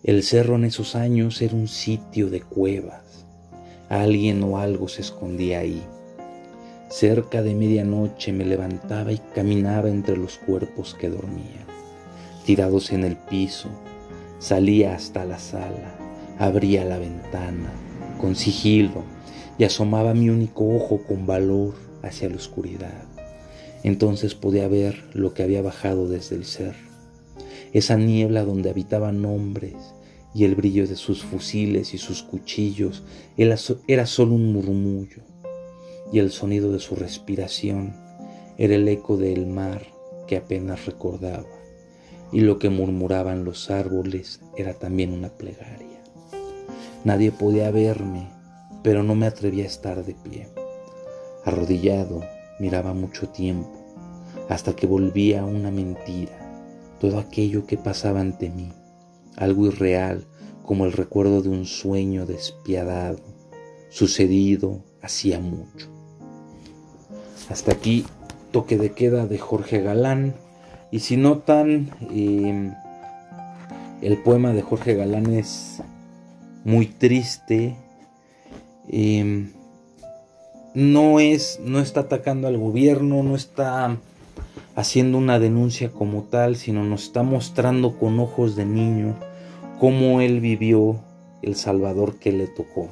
El 0.03 0.23
cerro 0.23 0.55
en 0.55 0.65
esos 0.65 0.95
años 0.95 1.41
era 1.41 1.55
un 1.55 1.67
sitio 1.67 2.29
de 2.29 2.41
cuevas. 2.41 3.25
Alguien 3.89 4.41
o 4.43 4.57
algo 4.57 4.87
se 4.87 5.01
escondía 5.01 5.59
ahí. 5.59 5.83
Cerca 6.89 7.43
de 7.43 7.53
medianoche 7.53 8.33
me 8.33 8.45
levantaba 8.45 9.11
y 9.11 9.19
caminaba 9.35 9.89
entre 9.89 10.17
los 10.17 10.39
cuerpos 10.39 10.95
que 10.99 11.07
dormían, 11.07 11.67
tirados 12.47 12.91
en 12.91 13.03
el 13.03 13.15
piso. 13.15 13.69
Salía 14.39 14.95
hasta 14.95 15.23
la 15.23 15.37
sala, 15.37 15.95
abría 16.39 16.83
la 16.85 16.97
ventana, 16.97 17.71
con 18.19 18.35
sigilo, 18.35 19.03
y 19.59 19.65
asomaba 19.65 20.15
mi 20.15 20.29
único 20.29 20.67
ojo 20.67 21.03
con 21.03 21.27
valor 21.27 21.75
hacia 22.01 22.27
la 22.27 22.37
oscuridad. 22.37 23.03
Entonces 23.83 24.33
podía 24.33 24.67
ver 24.67 25.11
lo 25.13 25.35
que 25.35 25.43
había 25.43 25.61
bajado 25.61 26.07
desde 26.07 26.37
el 26.37 26.45
ser, 26.45 26.73
esa 27.71 27.97
niebla 27.97 28.43
donde 28.45 28.71
habitaban 28.71 29.23
hombres 29.25 29.75
y 30.33 30.43
el 30.43 30.55
brillo 30.55 30.87
de 30.87 30.95
sus 30.95 31.23
fusiles 31.23 31.93
y 31.93 31.99
sus 31.99 32.23
cuchillos 32.23 33.03
era 33.37 34.07
solo 34.07 34.33
un 34.33 34.53
murmullo 34.53 35.28
y 36.11 36.19
el 36.19 36.31
sonido 36.31 36.71
de 36.71 36.79
su 36.79 36.95
respiración 36.95 37.95
era 38.57 38.75
el 38.75 38.87
eco 38.87 39.17
del 39.17 39.47
mar 39.47 39.85
que 40.27 40.37
apenas 40.37 40.85
recordaba 40.85 41.47
y 42.31 42.41
lo 42.41 42.59
que 42.59 42.69
murmuraban 42.69 43.43
los 43.43 43.69
árboles 43.71 44.41
era 44.57 44.73
también 44.73 45.13
una 45.13 45.29
plegaria. 45.29 46.03
Nadie 47.03 47.31
podía 47.31 47.71
verme, 47.71 48.29
pero 48.83 49.03
no 49.03 49.15
me 49.15 49.25
atrevía 49.25 49.63
a 49.63 49.67
estar 49.67 50.05
de 50.05 50.13
pie. 50.13 50.49
Arrodillado, 51.45 52.21
miraba 52.59 52.93
mucho 52.93 53.29
tiempo, 53.29 53.71
hasta 54.49 54.75
que 54.75 54.85
volvía 54.85 55.45
una 55.45 55.71
mentira, 55.71 56.37
todo 56.99 57.17
aquello 57.17 57.65
que 57.65 57.77
pasaba 57.77 58.19
ante 58.19 58.49
mí, 58.49 58.71
algo 59.37 59.67
irreal 59.67 60.27
como 60.63 60.85
el 60.85 60.91
recuerdo 60.91 61.41
de 61.41 61.49
un 61.49 61.65
sueño 61.65 62.25
despiadado, 62.25 63.21
sucedido 63.89 64.83
hacía 65.01 65.39
mucho. 65.39 65.98
Hasta 67.49 67.71
aquí 67.71 68.05
toque 68.51 68.77
de 68.77 68.91
queda 68.91 69.25
de 69.25 69.37
Jorge 69.37 69.81
Galán. 69.81 70.35
Y 70.91 70.99
si 70.99 71.17
notan, 71.17 71.91
eh, 72.11 72.71
el 74.01 74.17
poema 74.17 74.53
de 74.53 74.61
Jorge 74.61 74.95
Galán 74.95 75.33
es 75.33 75.81
muy 76.63 76.85
triste. 76.85 77.75
Em, 78.87 79.51
no 80.73 81.19
es, 81.19 81.59
no 81.63 81.79
está 81.79 82.01
atacando 82.01 82.47
al 82.47 82.57
gobierno, 82.57 83.23
no 83.23 83.35
está 83.35 83.97
haciendo 84.75 85.17
una 85.17 85.39
denuncia 85.39 85.89
como 85.91 86.23
tal, 86.23 86.55
sino 86.55 86.83
nos 86.83 87.03
está 87.03 87.23
mostrando 87.23 87.97
con 87.97 88.19
ojos 88.19 88.55
de 88.55 88.65
niño 88.65 89.15
cómo 89.79 90.21
él 90.21 90.39
vivió 90.39 90.99
el 91.41 91.55
Salvador 91.55 92.19
que 92.19 92.31
le 92.31 92.47
tocó. 92.47 92.89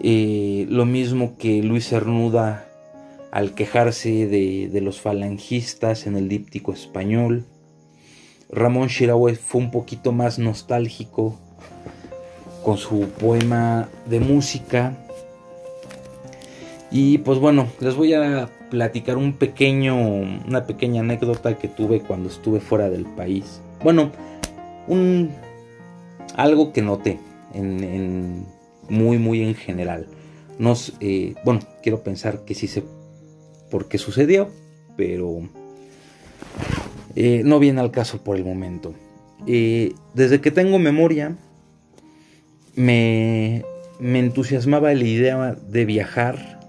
Eh, 0.00 0.66
lo 0.68 0.84
mismo 0.84 1.36
que 1.38 1.62
Luis 1.62 1.88
Cernuda 1.88 2.66
al 3.34 3.52
quejarse 3.52 4.28
de, 4.28 4.80
los 4.80 5.00
falangistas 5.00 6.06
en 6.06 6.14
el 6.14 6.28
díptico 6.28 6.72
español. 6.72 7.44
Ramón 8.48 8.86
Shirawe 8.86 9.34
fue 9.34 9.60
un 9.60 9.72
poquito 9.72 10.12
más 10.12 10.38
nostálgico 10.38 11.34
con 12.62 12.78
su 12.78 13.08
poema 13.08 13.88
de 14.06 14.20
música. 14.20 14.96
Y 16.92 17.18
pues 17.18 17.40
bueno, 17.40 17.66
les 17.80 17.96
voy 17.96 18.14
a 18.14 18.48
platicar 18.70 19.16
un 19.16 19.32
pequeño, 19.32 19.96
una 19.96 20.64
pequeña 20.64 21.00
anécdota 21.00 21.58
que 21.58 21.66
tuve 21.66 22.02
cuando 22.02 22.28
estuve 22.28 22.60
fuera 22.60 22.88
del 22.88 23.04
país. 23.04 23.60
Bueno, 23.82 24.12
un 24.86 25.32
algo 26.36 26.72
que 26.72 26.82
noté 26.82 27.18
en, 27.52 28.46
muy 28.88 29.18
muy 29.18 29.42
en 29.42 29.56
general. 29.56 30.06
Eh, 31.00 31.34
bueno, 31.44 31.62
quiero 31.82 32.04
pensar 32.04 32.44
que 32.44 32.54
sí 32.54 32.68
sé 32.68 32.84
por 33.70 33.88
qué 33.88 33.98
sucedió, 33.98 34.50
pero 34.96 35.48
eh, 37.16 37.42
no 37.44 37.58
viene 37.58 37.80
al 37.80 37.90
caso 37.90 38.22
por 38.22 38.36
el 38.36 38.44
momento. 38.44 38.94
Eh, 39.46 39.94
desde 40.14 40.40
que 40.40 40.50
tengo 40.50 40.78
memoria, 40.78 41.36
me, 42.74 43.64
entusiasmaba 44.00 44.92
la 44.94 45.04
idea 45.04 45.56
de 45.68 45.84
viajar, 45.84 46.60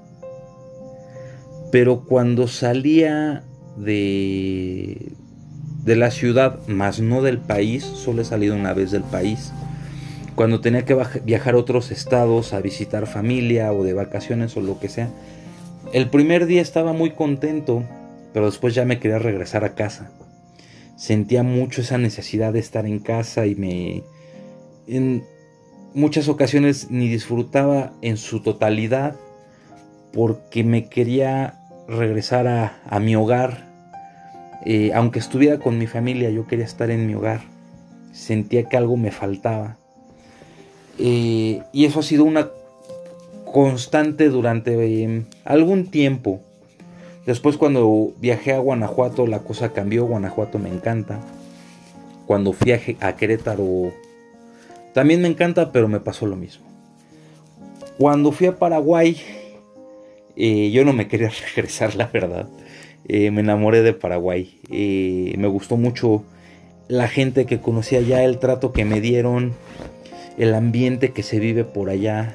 pero 1.72 2.02
cuando 2.02 2.48
salía 2.48 3.44
de, 3.78 5.14
de 5.84 5.96
la 5.96 6.12
ciudad, 6.12 6.60
más 6.68 7.00
no 7.00 7.22
del 7.22 7.40
país, 7.40 7.84
solo 7.84 8.22
he 8.22 8.26
salido 8.26 8.56
una 8.56 8.74
vez 8.74 8.92
del 8.92 9.04
país, 9.04 9.52
cuando 10.36 10.60
tenía 10.60 10.84
que 10.84 10.98
viajar 11.24 11.56
a 11.56 11.58
otros 11.58 11.92
estados 11.92 12.54
a 12.54 12.60
visitar 12.60 13.08
familia 13.08 13.72
o 13.72 13.84
de 13.84 13.94
vacaciones 13.94 14.56
o 14.58 14.62
lo 14.62 14.80
que 14.80 14.90
sea, 14.90 15.10
el 15.94 16.10
primer 16.10 16.46
día 16.46 16.62
estaba 16.62 16.94
muy 16.94 17.12
contento, 17.12 17.84
pero 18.34 18.48
después 18.48 18.74
ya 18.74 18.86
me 18.86 19.00
quería 19.00 19.20
regresar 19.20 19.64
a 19.64 19.76
casa. 19.76 20.12
Sentía 20.98 21.44
mucho 21.44 21.82
esa 21.82 21.98
necesidad 21.98 22.54
de 22.54 22.60
estar 22.60 22.86
en 22.86 23.00
casa 23.00 23.46
y 23.46 23.56
me 23.56 24.04
muchas 25.94 26.28
ocasiones 26.28 26.92
ni 26.92 27.08
disfrutaba 27.08 27.94
en 28.02 28.18
su 28.18 28.42
totalidad 28.42 29.16
porque 30.14 30.64
me 30.64 30.88
quería 30.88 31.60
regresar 31.88 32.48
a, 32.48 33.00
mi 33.00 33.16
hogar. 33.16 33.66
Eh, 34.66 34.92
aunque 34.94 35.20
estuviera 35.20 35.60
con 35.60 35.78
mi 35.78 35.88
familia, 35.88 36.30
yo 36.30 36.48
quería 36.48 36.66
estar 36.66 36.90
en 36.90 37.08
mi 37.08 37.16
hogar. 37.16 37.42
Sentía 38.12 38.64
que 38.64 38.78
algo 38.78 38.98
me 38.98 39.12
faltaba. 39.12 39.78
Eh, 40.98 41.62
y 41.74 41.86
eso 41.86 42.00
ha 42.00 42.04
sido 42.04 42.24
una 42.24 42.50
constante 43.56 44.28
durante 44.28 44.74
em, 45.02 45.28
algún 45.46 45.90
tiempo. 45.90 46.42
Después 47.26 47.56
cuando 47.56 48.12
viajé 48.20 48.52
a 48.52 48.60
Guanajuato 48.60 49.28
la 49.28 49.40
cosa 49.40 49.72
cambió, 49.72 50.04
Guanajuato 50.04 50.60
me 50.60 50.68
encanta. 50.68 51.22
Cuando 52.26 52.52
fui 52.52 52.74
a 52.74 53.16
Querétaro 53.16 53.94
también 54.94 55.22
me 55.22 55.30
encanta, 55.30 55.72
pero 55.72 55.88
me 55.88 56.02
pasó 56.02 56.26
lo 56.26 56.36
mismo. 56.36 56.66
Cuando 57.98 58.34
fui 58.34 58.48
a 58.48 58.58
Paraguay, 58.58 59.22
eh, 60.36 60.70
yo 60.72 60.84
no 60.84 60.92
me 60.92 61.08
quería 61.08 61.32
regresar, 61.56 61.96
la 61.96 62.08
verdad. 62.08 62.50
Eh, 63.08 63.32
me 63.32 63.40
enamoré 63.40 63.84
de 63.84 63.94
Paraguay. 63.94 64.60
Eh, 64.70 65.34
me 65.38 65.48
gustó 65.48 65.78
mucho 65.78 66.26
la 66.90 67.08
gente 67.08 67.46
que 67.46 67.62
conocí 67.62 67.96
allá, 67.96 68.22
el 68.26 68.38
trato 68.38 68.74
que 68.74 68.84
me 68.84 69.00
dieron, 69.00 69.54
el 70.38 70.54
ambiente 70.54 71.14
que 71.14 71.24
se 71.24 71.40
vive 71.40 71.64
por 71.64 71.90
allá. 71.90 72.34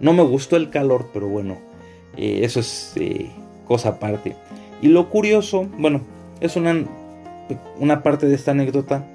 No 0.00 0.12
me 0.12 0.22
gustó 0.22 0.56
el 0.56 0.70
calor, 0.70 1.10
pero 1.12 1.28
bueno, 1.28 1.58
eso 2.16 2.60
es 2.60 2.94
cosa 3.66 3.90
aparte. 3.90 4.36
Y 4.82 4.88
lo 4.88 5.08
curioso, 5.10 5.68
bueno, 5.78 6.02
es 6.40 6.56
una, 6.56 6.84
una 7.78 8.02
parte 8.02 8.26
de 8.26 8.34
esta 8.34 8.52
anécdota 8.52 9.06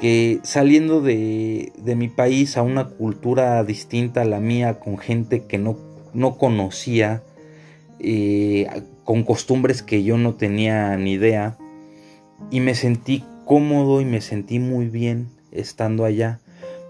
que 0.00 0.40
saliendo 0.42 1.02
de, 1.02 1.72
mi 1.84 2.08
país 2.08 2.56
a 2.56 2.62
una 2.62 2.86
cultura 2.86 3.62
distinta 3.64 4.22
a 4.22 4.24
la 4.24 4.40
mía, 4.40 4.80
con 4.80 4.96
gente 4.96 5.44
que 5.44 5.58
no, 5.58 5.76
no 6.14 6.38
conocía, 6.38 7.22
eh, 7.98 8.66
con 9.04 9.24
costumbres 9.24 9.82
que 9.82 10.02
yo 10.02 10.16
no 10.16 10.34
tenía 10.34 10.96
ni 10.96 11.12
idea, 11.12 11.58
y 12.50 12.60
me 12.60 12.74
sentí 12.74 13.24
cómodo 13.44 14.00
y 14.00 14.06
me 14.06 14.22
sentí 14.22 14.58
muy 14.58 14.86
bien 14.86 15.28
estando 15.52 16.06
allá, 16.06 16.40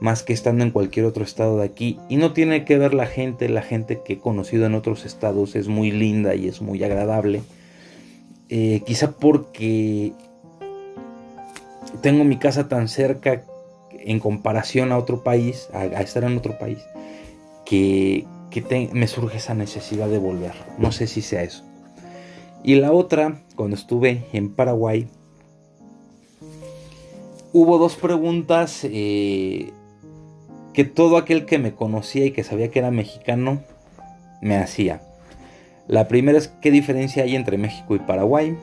más 0.00 0.22
que 0.22 0.32
estando 0.32 0.64
en 0.64 0.70
cualquier 0.70 1.04
otro 1.06 1.22
estado 1.22 1.58
de 1.58 1.64
aquí. 1.64 1.98
Y 2.08 2.16
no 2.16 2.32
tiene 2.32 2.64
que 2.64 2.78
ver 2.78 2.94
la 2.94 3.06
gente, 3.06 3.48
la 3.48 3.62
gente 3.62 4.00
que 4.04 4.14
he 4.14 4.18
conocido 4.18 4.66
en 4.66 4.74
otros 4.74 5.04
estados 5.04 5.54
es 5.54 5.68
muy 5.68 5.90
linda 5.90 6.34
y 6.34 6.48
es 6.48 6.62
muy 6.62 6.82
agradable. 6.82 7.42
Eh, 8.48 8.82
quizá 8.84 9.12
porque 9.12 10.12
tengo 12.02 12.24
mi 12.24 12.38
casa 12.38 12.68
tan 12.68 12.88
cerca 12.88 13.44
en 13.92 14.18
comparación 14.18 14.90
a 14.90 14.98
otro 14.98 15.22
país, 15.22 15.68
a, 15.72 15.84
estar 15.84 16.24
en 16.24 16.36
otro 16.36 16.58
país, 16.58 16.78
que, 17.64 18.26
me 18.92 19.06
surge 19.06 19.36
esa 19.36 19.54
necesidad 19.54 20.08
de 20.08 20.18
volver. 20.18 20.52
No 20.78 20.90
sé 20.90 21.06
si 21.06 21.22
sea 21.22 21.42
eso. 21.42 21.62
Y 22.64 22.74
la 22.76 22.90
otra, 22.92 23.42
cuando 23.54 23.76
estuve 23.76 24.26
en 24.32 24.52
Paraguay, 24.52 25.06
hubo 27.52 27.78
dos 27.78 27.96
preguntas 27.96 28.80
eh, 28.84 29.72
que 30.72 30.84
todo 30.84 31.16
aquel 31.16 31.46
que 31.46 31.58
me 31.58 31.72
conocía 31.72 32.26
y 32.26 32.30
que 32.30 32.44
sabía 32.44 32.70
que 32.70 32.78
era 32.78 32.90
mexicano 32.90 33.62
me 34.40 34.56
hacía. 34.56 35.02
La 35.88 36.06
primera 36.06 36.38
es 36.38 36.48
qué 36.60 36.70
diferencia 36.70 37.24
hay 37.24 37.34
entre 37.34 37.58
México 37.58 37.96
y 37.96 37.98
Paraguay. 37.98 38.56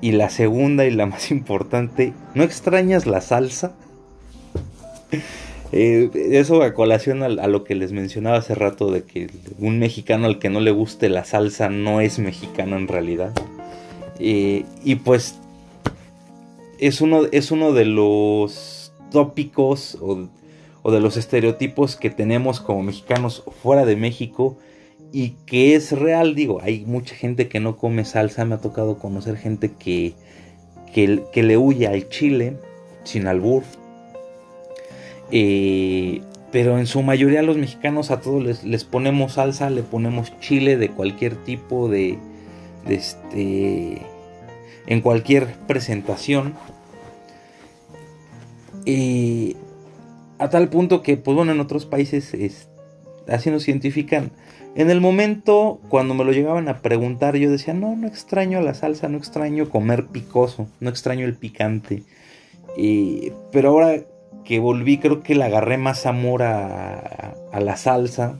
Y 0.00 0.12
la 0.12 0.28
segunda 0.30 0.84
y 0.84 0.90
la 0.90 1.06
más 1.12 1.30
importante, 1.30 2.12
¿no 2.34 2.42
extrañas 2.42 3.06
la 3.06 3.20
salsa? 3.20 3.72
Eh, 5.74 6.10
eso 6.32 6.62
a 6.62 6.74
colación 6.74 7.22
a, 7.22 7.30
lo 7.30 7.64
que 7.64 7.74
les 7.74 7.92
mencionaba 7.92 8.36
hace 8.36 8.54
rato 8.54 8.90
de 8.90 9.04
que 9.04 9.30
un 9.58 9.78
mexicano 9.78 10.26
al 10.26 10.38
que 10.38 10.50
no 10.50 10.60
le 10.60 10.70
guste 10.70 11.08
la 11.08 11.24
salsa 11.24 11.70
no 11.70 12.02
es 12.02 12.18
mexicano 12.18 12.76
en 12.76 12.88
realidad. 12.88 13.32
Eh, 14.18 14.66
y 14.84 14.96
pues 14.96 15.36
es 16.78 17.00
uno, 17.00 17.22
es 17.32 17.50
uno 17.52 17.72
de 17.72 17.86
los 17.86 18.92
tópicos 19.10 19.96
o, 19.98 20.28
o, 20.82 20.92
de 20.92 21.00
los 21.00 21.16
estereotipos 21.16 21.96
que 21.96 22.10
tenemos 22.10 22.60
como 22.60 22.82
mexicanos 22.82 23.44
fuera 23.62 23.84
de 23.84 23.96
México 23.96 24.58
y 25.12 25.30
que 25.46 25.74
es 25.74 25.92
real, 25.92 26.34
digo, 26.34 26.60
hay 26.62 26.84
mucha 26.86 27.14
gente 27.14 27.48
que 27.48 27.60
no 27.60 27.76
come 27.76 28.04
salsa, 28.04 28.44
me 28.44 28.54
ha 28.54 28.58
tocado 28.58 28.98
conocer 28.98 29.36
gente 29.36 29.72
que, 29.78 30.14
que, 30.92 31.42
le 31.42 31.56
huye 31.56 31.86
al 31.86 32.08
chile 32.08 32.56
sin 33.04 33.26
albur. 33.26 33.62
Eh, 35.30 36.22
pero 36.50 36.78
en 36.78 36.86
su 36.86 37.02
mayoría 37.02 37.42
los 37.42 37.56
mexicanos 37.56 38.10
a 38.10 38.20
todos 38.20 38.42
les, 38.42 38.64
les, 38.64 38.84
ponemos 38.84 39.34
salsa, 39.34 39.70
le 39.70 39.82
ponemos 39.82 40.38
chile 40.40 40.76
de 40.76 40.90
cualquier 40.90 41.36
tipo 41.36 41.88
de, 41.88 42.18
de 42.86 42.94
este 42.94 44.02
en 44.86 45.00
cualquier 45.00 45.54
presentación. 45.66 46.54
Y 48.84 49.56
a 50.42 50.50
tal 50.50 50.68
punto 50.68 51.02
que, 51.02 51.16
pues 51.16 51.36
bueno, 51.36 51.52
en 51.52 51.60
otros 51.60 51.86
países 51.86 52.34
es, 52.34 52.68
así 53.28 53.50
nos 53.50 53.64
cientifican. 53.64 54.32
En 54.74 54.90
el 54.90 55.00
momento, 55.00 55.80
cuando 55.88 56.14
me 56.14 56.24
lo 56.24 56.32
llegaban 56.32 56.68
a 56.68 56.78
preguntar, 56.78 57.36
yo 57.36 57.50
decía, 57.50 57.74
no, 57.74 57.94
no 57.94 58.08
extraño 58.08 58.60
la 58.60 58.74
salsa, 58.74 59.08
no 59.08 59.18
extraño 59.18 59.70
comer 59.70 60.06
picoso, 60.06 60.66
no 60.80 60.90
extraño 60.90 61.26
el 61.26 61.34
picante. 61.34 62.02
pero 63.52 63.68
ahora 63.68 64.00
que 64.44 64.58
volví, 64.58 64.98
creo 64.98 65.22
que 65.22 65.36
le 65.36 65.44
agarré 65.44 65.78
más 65.78 66.06
amor 66.06 66.42
a, 66.42 67.34
la 67.52 67.76
salsa. 67.76 68.38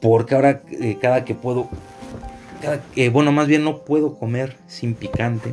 porque 0.00 0.34
ahora 0.36 0.62
eh, 0.70 0.98
cada 1.00 1.24
que 1.24 1.34
puedo, 1.34 1.68
cada, 2.62 2.80
bueno, 3.10 3.32
más 3.32 3.48
bien 3.48 3.64
no 3.64 3.84
puedo 3.84 4.16
comer 4.18 4.56
sin 4.68 4.94
picante. 4.94 5.52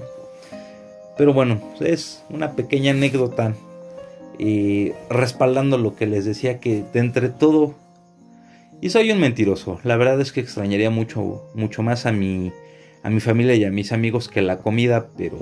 Pero 1.18 1.34
bueno, 1.34 1.62
es 1.80 2.24
una 2.30 2.54
pequeña 2.54 2.92
anécdota 2.92 3.54
y 4.38 4.92
respaldando 5.10 5.78
lo 5.78 5.96
que 5.96 6.08
les 6.08 6.26
decía 6.26 6.60
que 6.60 6.84
de 6.94 7.00
entre 7.00 7.30
todo 7.30 7.76
y 8.82 8.90
soy 8.90 9.12
un 9.12 9.20
mentiroso 9.20 9.80
la 9.84 9.96
verdad 9.98 10.20
es 10.22 10.32
que 10.32 10.42
extrañaría 10.42 10.90
mucho 10.90 11.44
mucho 11.54 11.84
más 11.84 12.06
a 12.06 12.12
mi 12.12 12.52
a 13.04 13.10
mi 13.10 13.20
familia 13.20 13.56
y 13.56 13.64
a 13.64 13.72
mis 13.72 13.92
amigos 13.92 14.30
que 14.30 14.42
la 14.42 14.58
comida 14.58 15.08
pero 15.18 15.38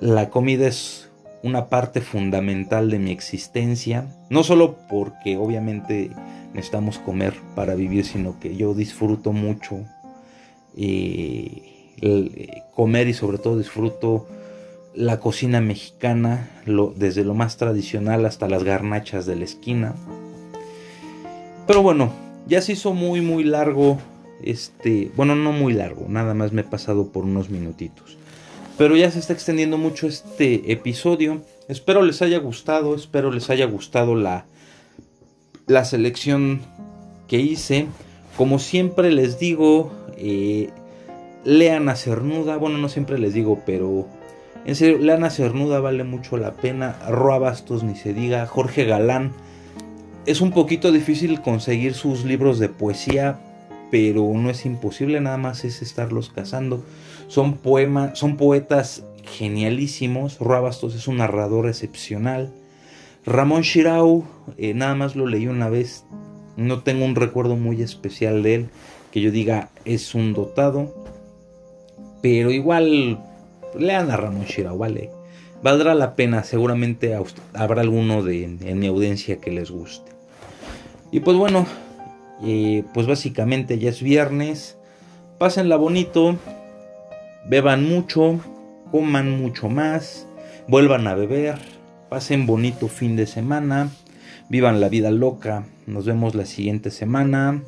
la 0.00 0.30
comida 0.30 0.66
es 0.66 1.10
una 1.42 1.68
parte 1.68 2.00
fundamental 2.00 2.90
de 2.90 2.98
mi 2.98 3.10
existencia 3.10 4.08
no 4.30 4.42
solo 4.44 4.76
porque 4.88 5.36
obviamente 5.36 6.10
necesitamos 6.54 6.98
comer 6.98 7.34
para 7.54 7.74
vivir 7.74 8.04
sino 8.06 8.40
que 8.40 8.56
yo 8.56 8.72
disfruto 8.72 9.32
mucho 9.32 9.84
eh, 10.76 12.62
comer 12.74 13.08
y 13.08 13.14
sobre 13.14 13.38
todo 13.38 13.58
disfruto 13.58 14.26
la 14.94 15.20
cocina 15.20 15.60
mexicana, 15.60 16.50
desde 16.96 17.24
lo 17.24 17.34
más 17.34 17.56
tradicional 17.56 18.26
hasta 18.26 18.48
las 18.48 18.64
garnachas 18.64 19.26
de 19.26 19.36
la 19.36 19.44
esquina. 19.44 19.94
Pero 21.66 21.82
bueno, 21.82 22.12
ya 22.46 22.60
se 22.60 22.72
hizo 22.72 22.92
muy 22.92 23.20
muy 23.20 23.44
largo 23.44 23.98
este, 24.42 25.10
bueno, 25.16 25.34
no 25.34 25.52
muy 25.52 25.72
largo, 25.72 26.06
nada 26.08 26.34
más 26.34 26.52
me 26.52 26.60
he 26.60 26.64
pasado 26.64 27.10
por 27.12 27.24
unos 27.24 27.50
minutitos. 27.50 28.18
Pero 28.76 28.96
ya 28.96 29.10
se 29.10 29.20
está 29.20 29.32
extendiendo 29.32 29.78
mucho 29.78 30.06
este 30.06 30.72
episodio. 30.72 31.42
Espero 31.68 32.02
les 32.02 32.22
haya 32.22 32.38
gustado, 32.38 32.94
espero 32.94 33.30
les 33.30 33.48
haya 33.48 33.66
gustado 33.66 34.16
la 34.16 34.46
la 35.66 35.84
selección 35.84 36.60
que 37.28 37.38
hice. 37.38 37.86
Como 38.36 38.58
siempre 38.58 39.12
les 39.12 39.38
digo, 39.38 39.92
eh, 40.16 40.70
lean 41.44 41.88
a 41.88 41.96
Cernuda. 41.96 42.56
Bueno, 42.56 42.78
no 42.78 42.88
siempre 42.88 43.18
les 43.18 43.32
digo, 43.32 43.62
pero 43.64 44.08
en 44.64 44.76
serio, 44.76 44.98
Lana 44.98 45.30
Cernuda 45.30 45.80
vale 45.80 46.04
mucho 46.04 46.36
la 46.36 46.52
pena. 46.52 46.96
Roa 47.08 47.38
Bastos 47.38 47.82
ni 47.82 47.96
se 47.96 48.14
diga. 48.14 48.46
Jorge 48.46 48.84
Galán. 48.84 49.32
Es 50.26 50.40
un 50.40 50.52
poquito 50.52 50.90
difícil 50.90 51.42
conseguir 51.42 51.92
sus 51.92 52.24
libros 52.24 52.58
de 52.58 52.70
poesía, 52.70 53.38
pero 53.90 54.26
no 54.34 54.48
es 54.48 54.64
imposible, 54.64 55.20
nada 55.20 55.36
más 55.36 55.66
es 55.66 55.82
estarlos 55.82 56.30
cazando. 56.30 56.82
Son 57.28 57.58
poemas, 57.58 58.18
son 58.18 58.38
poetas 58.38 59.04
genialísimos. 59.24 60.38
Roa 60.38 60.60
Bastos 60.60 60.94
es 60.94 61.08
un 61.08 61.18
narrador 61.18 61.68
excepcional. 61.68 62.50
Ramón 63.26 63.62
Shirau, 63.62 64.24
eh, 64.56 64.72
nada 64.72 64.94
más 64.94 65.14
lo 65.14 65.26
leí 65.26 65.46
una 65.46 65.68
vez. 65.68 66.04
No 66.56 66.82
tengo 66.82 67.04
un 67.04 67.16
recuerdo 67.16 67.56
muy 67.56 67.82
especial 67.82 68.42
de 68.42 68.54
él, 68.54 68.68
que 69.12 69.20
yo 69.20 69.30
diga 69.30 69.70
es 69.84 70.14
un 70.14 70.32
dotado. 70.32 70.94
Pero 72.22 72.50
igual 72.50 73.22
lean 73.78 74.10
a 74.10 74.16
Ramón 74.16 74.44
Shirao, 74.44 74.78
vale. 74.78 75.10
Valdrá 75.62 75.94
la 75.94 76.14
pena, 76.14 76.44
seguramente 76.44 77.18
habrá 77.54 77.80
alguno 77.80 78.22
de, 78.22 78.44
en 78.44 78.78
mi 78.78 78.86
audiencia 78.86 79.38
que 79.38 79.50
les 79.50 79.70
guste. 79.70 80.12
Y 81.10 81.20
pues 81.20 81.36
bueno, 81.36 81.66
pues 82.92 83.06
básicamente 83.06 83.78
ya 83.78 83.90
es 83.90 84.02
viernes. 84.02 84.76
Pásenla 85.38 85.76
bonito, 85.76 86.36
beban 87.48 87.88
mucho, 87.88 88.40
coman 88.90 89.40
mucho 89.40 89.68
más, 89.68 90.26
vuelvan 90.68 91.06
a 91.06 91.14
beber, 91.14 91.58
pasen 92.08 92.46
bonito 92.46 92.88
fin 92.88 93.16
de 93.16 93.26
semana, 93.26 93.90
vivan 94.48 94.80
la 94.80 94.88
vida 94.88 95.10
loca. 95.10 95.64
Nos 95.86 96.04
vemos 96.04 96.34
la 96.34 96.46
siguiente 96.46 96.90
semana. 96.90 97.62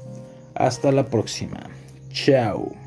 Hasta 0.55 0.91
la 0.91 1.07
próxima. 1.07 1.69
Chao. 2.11 2.86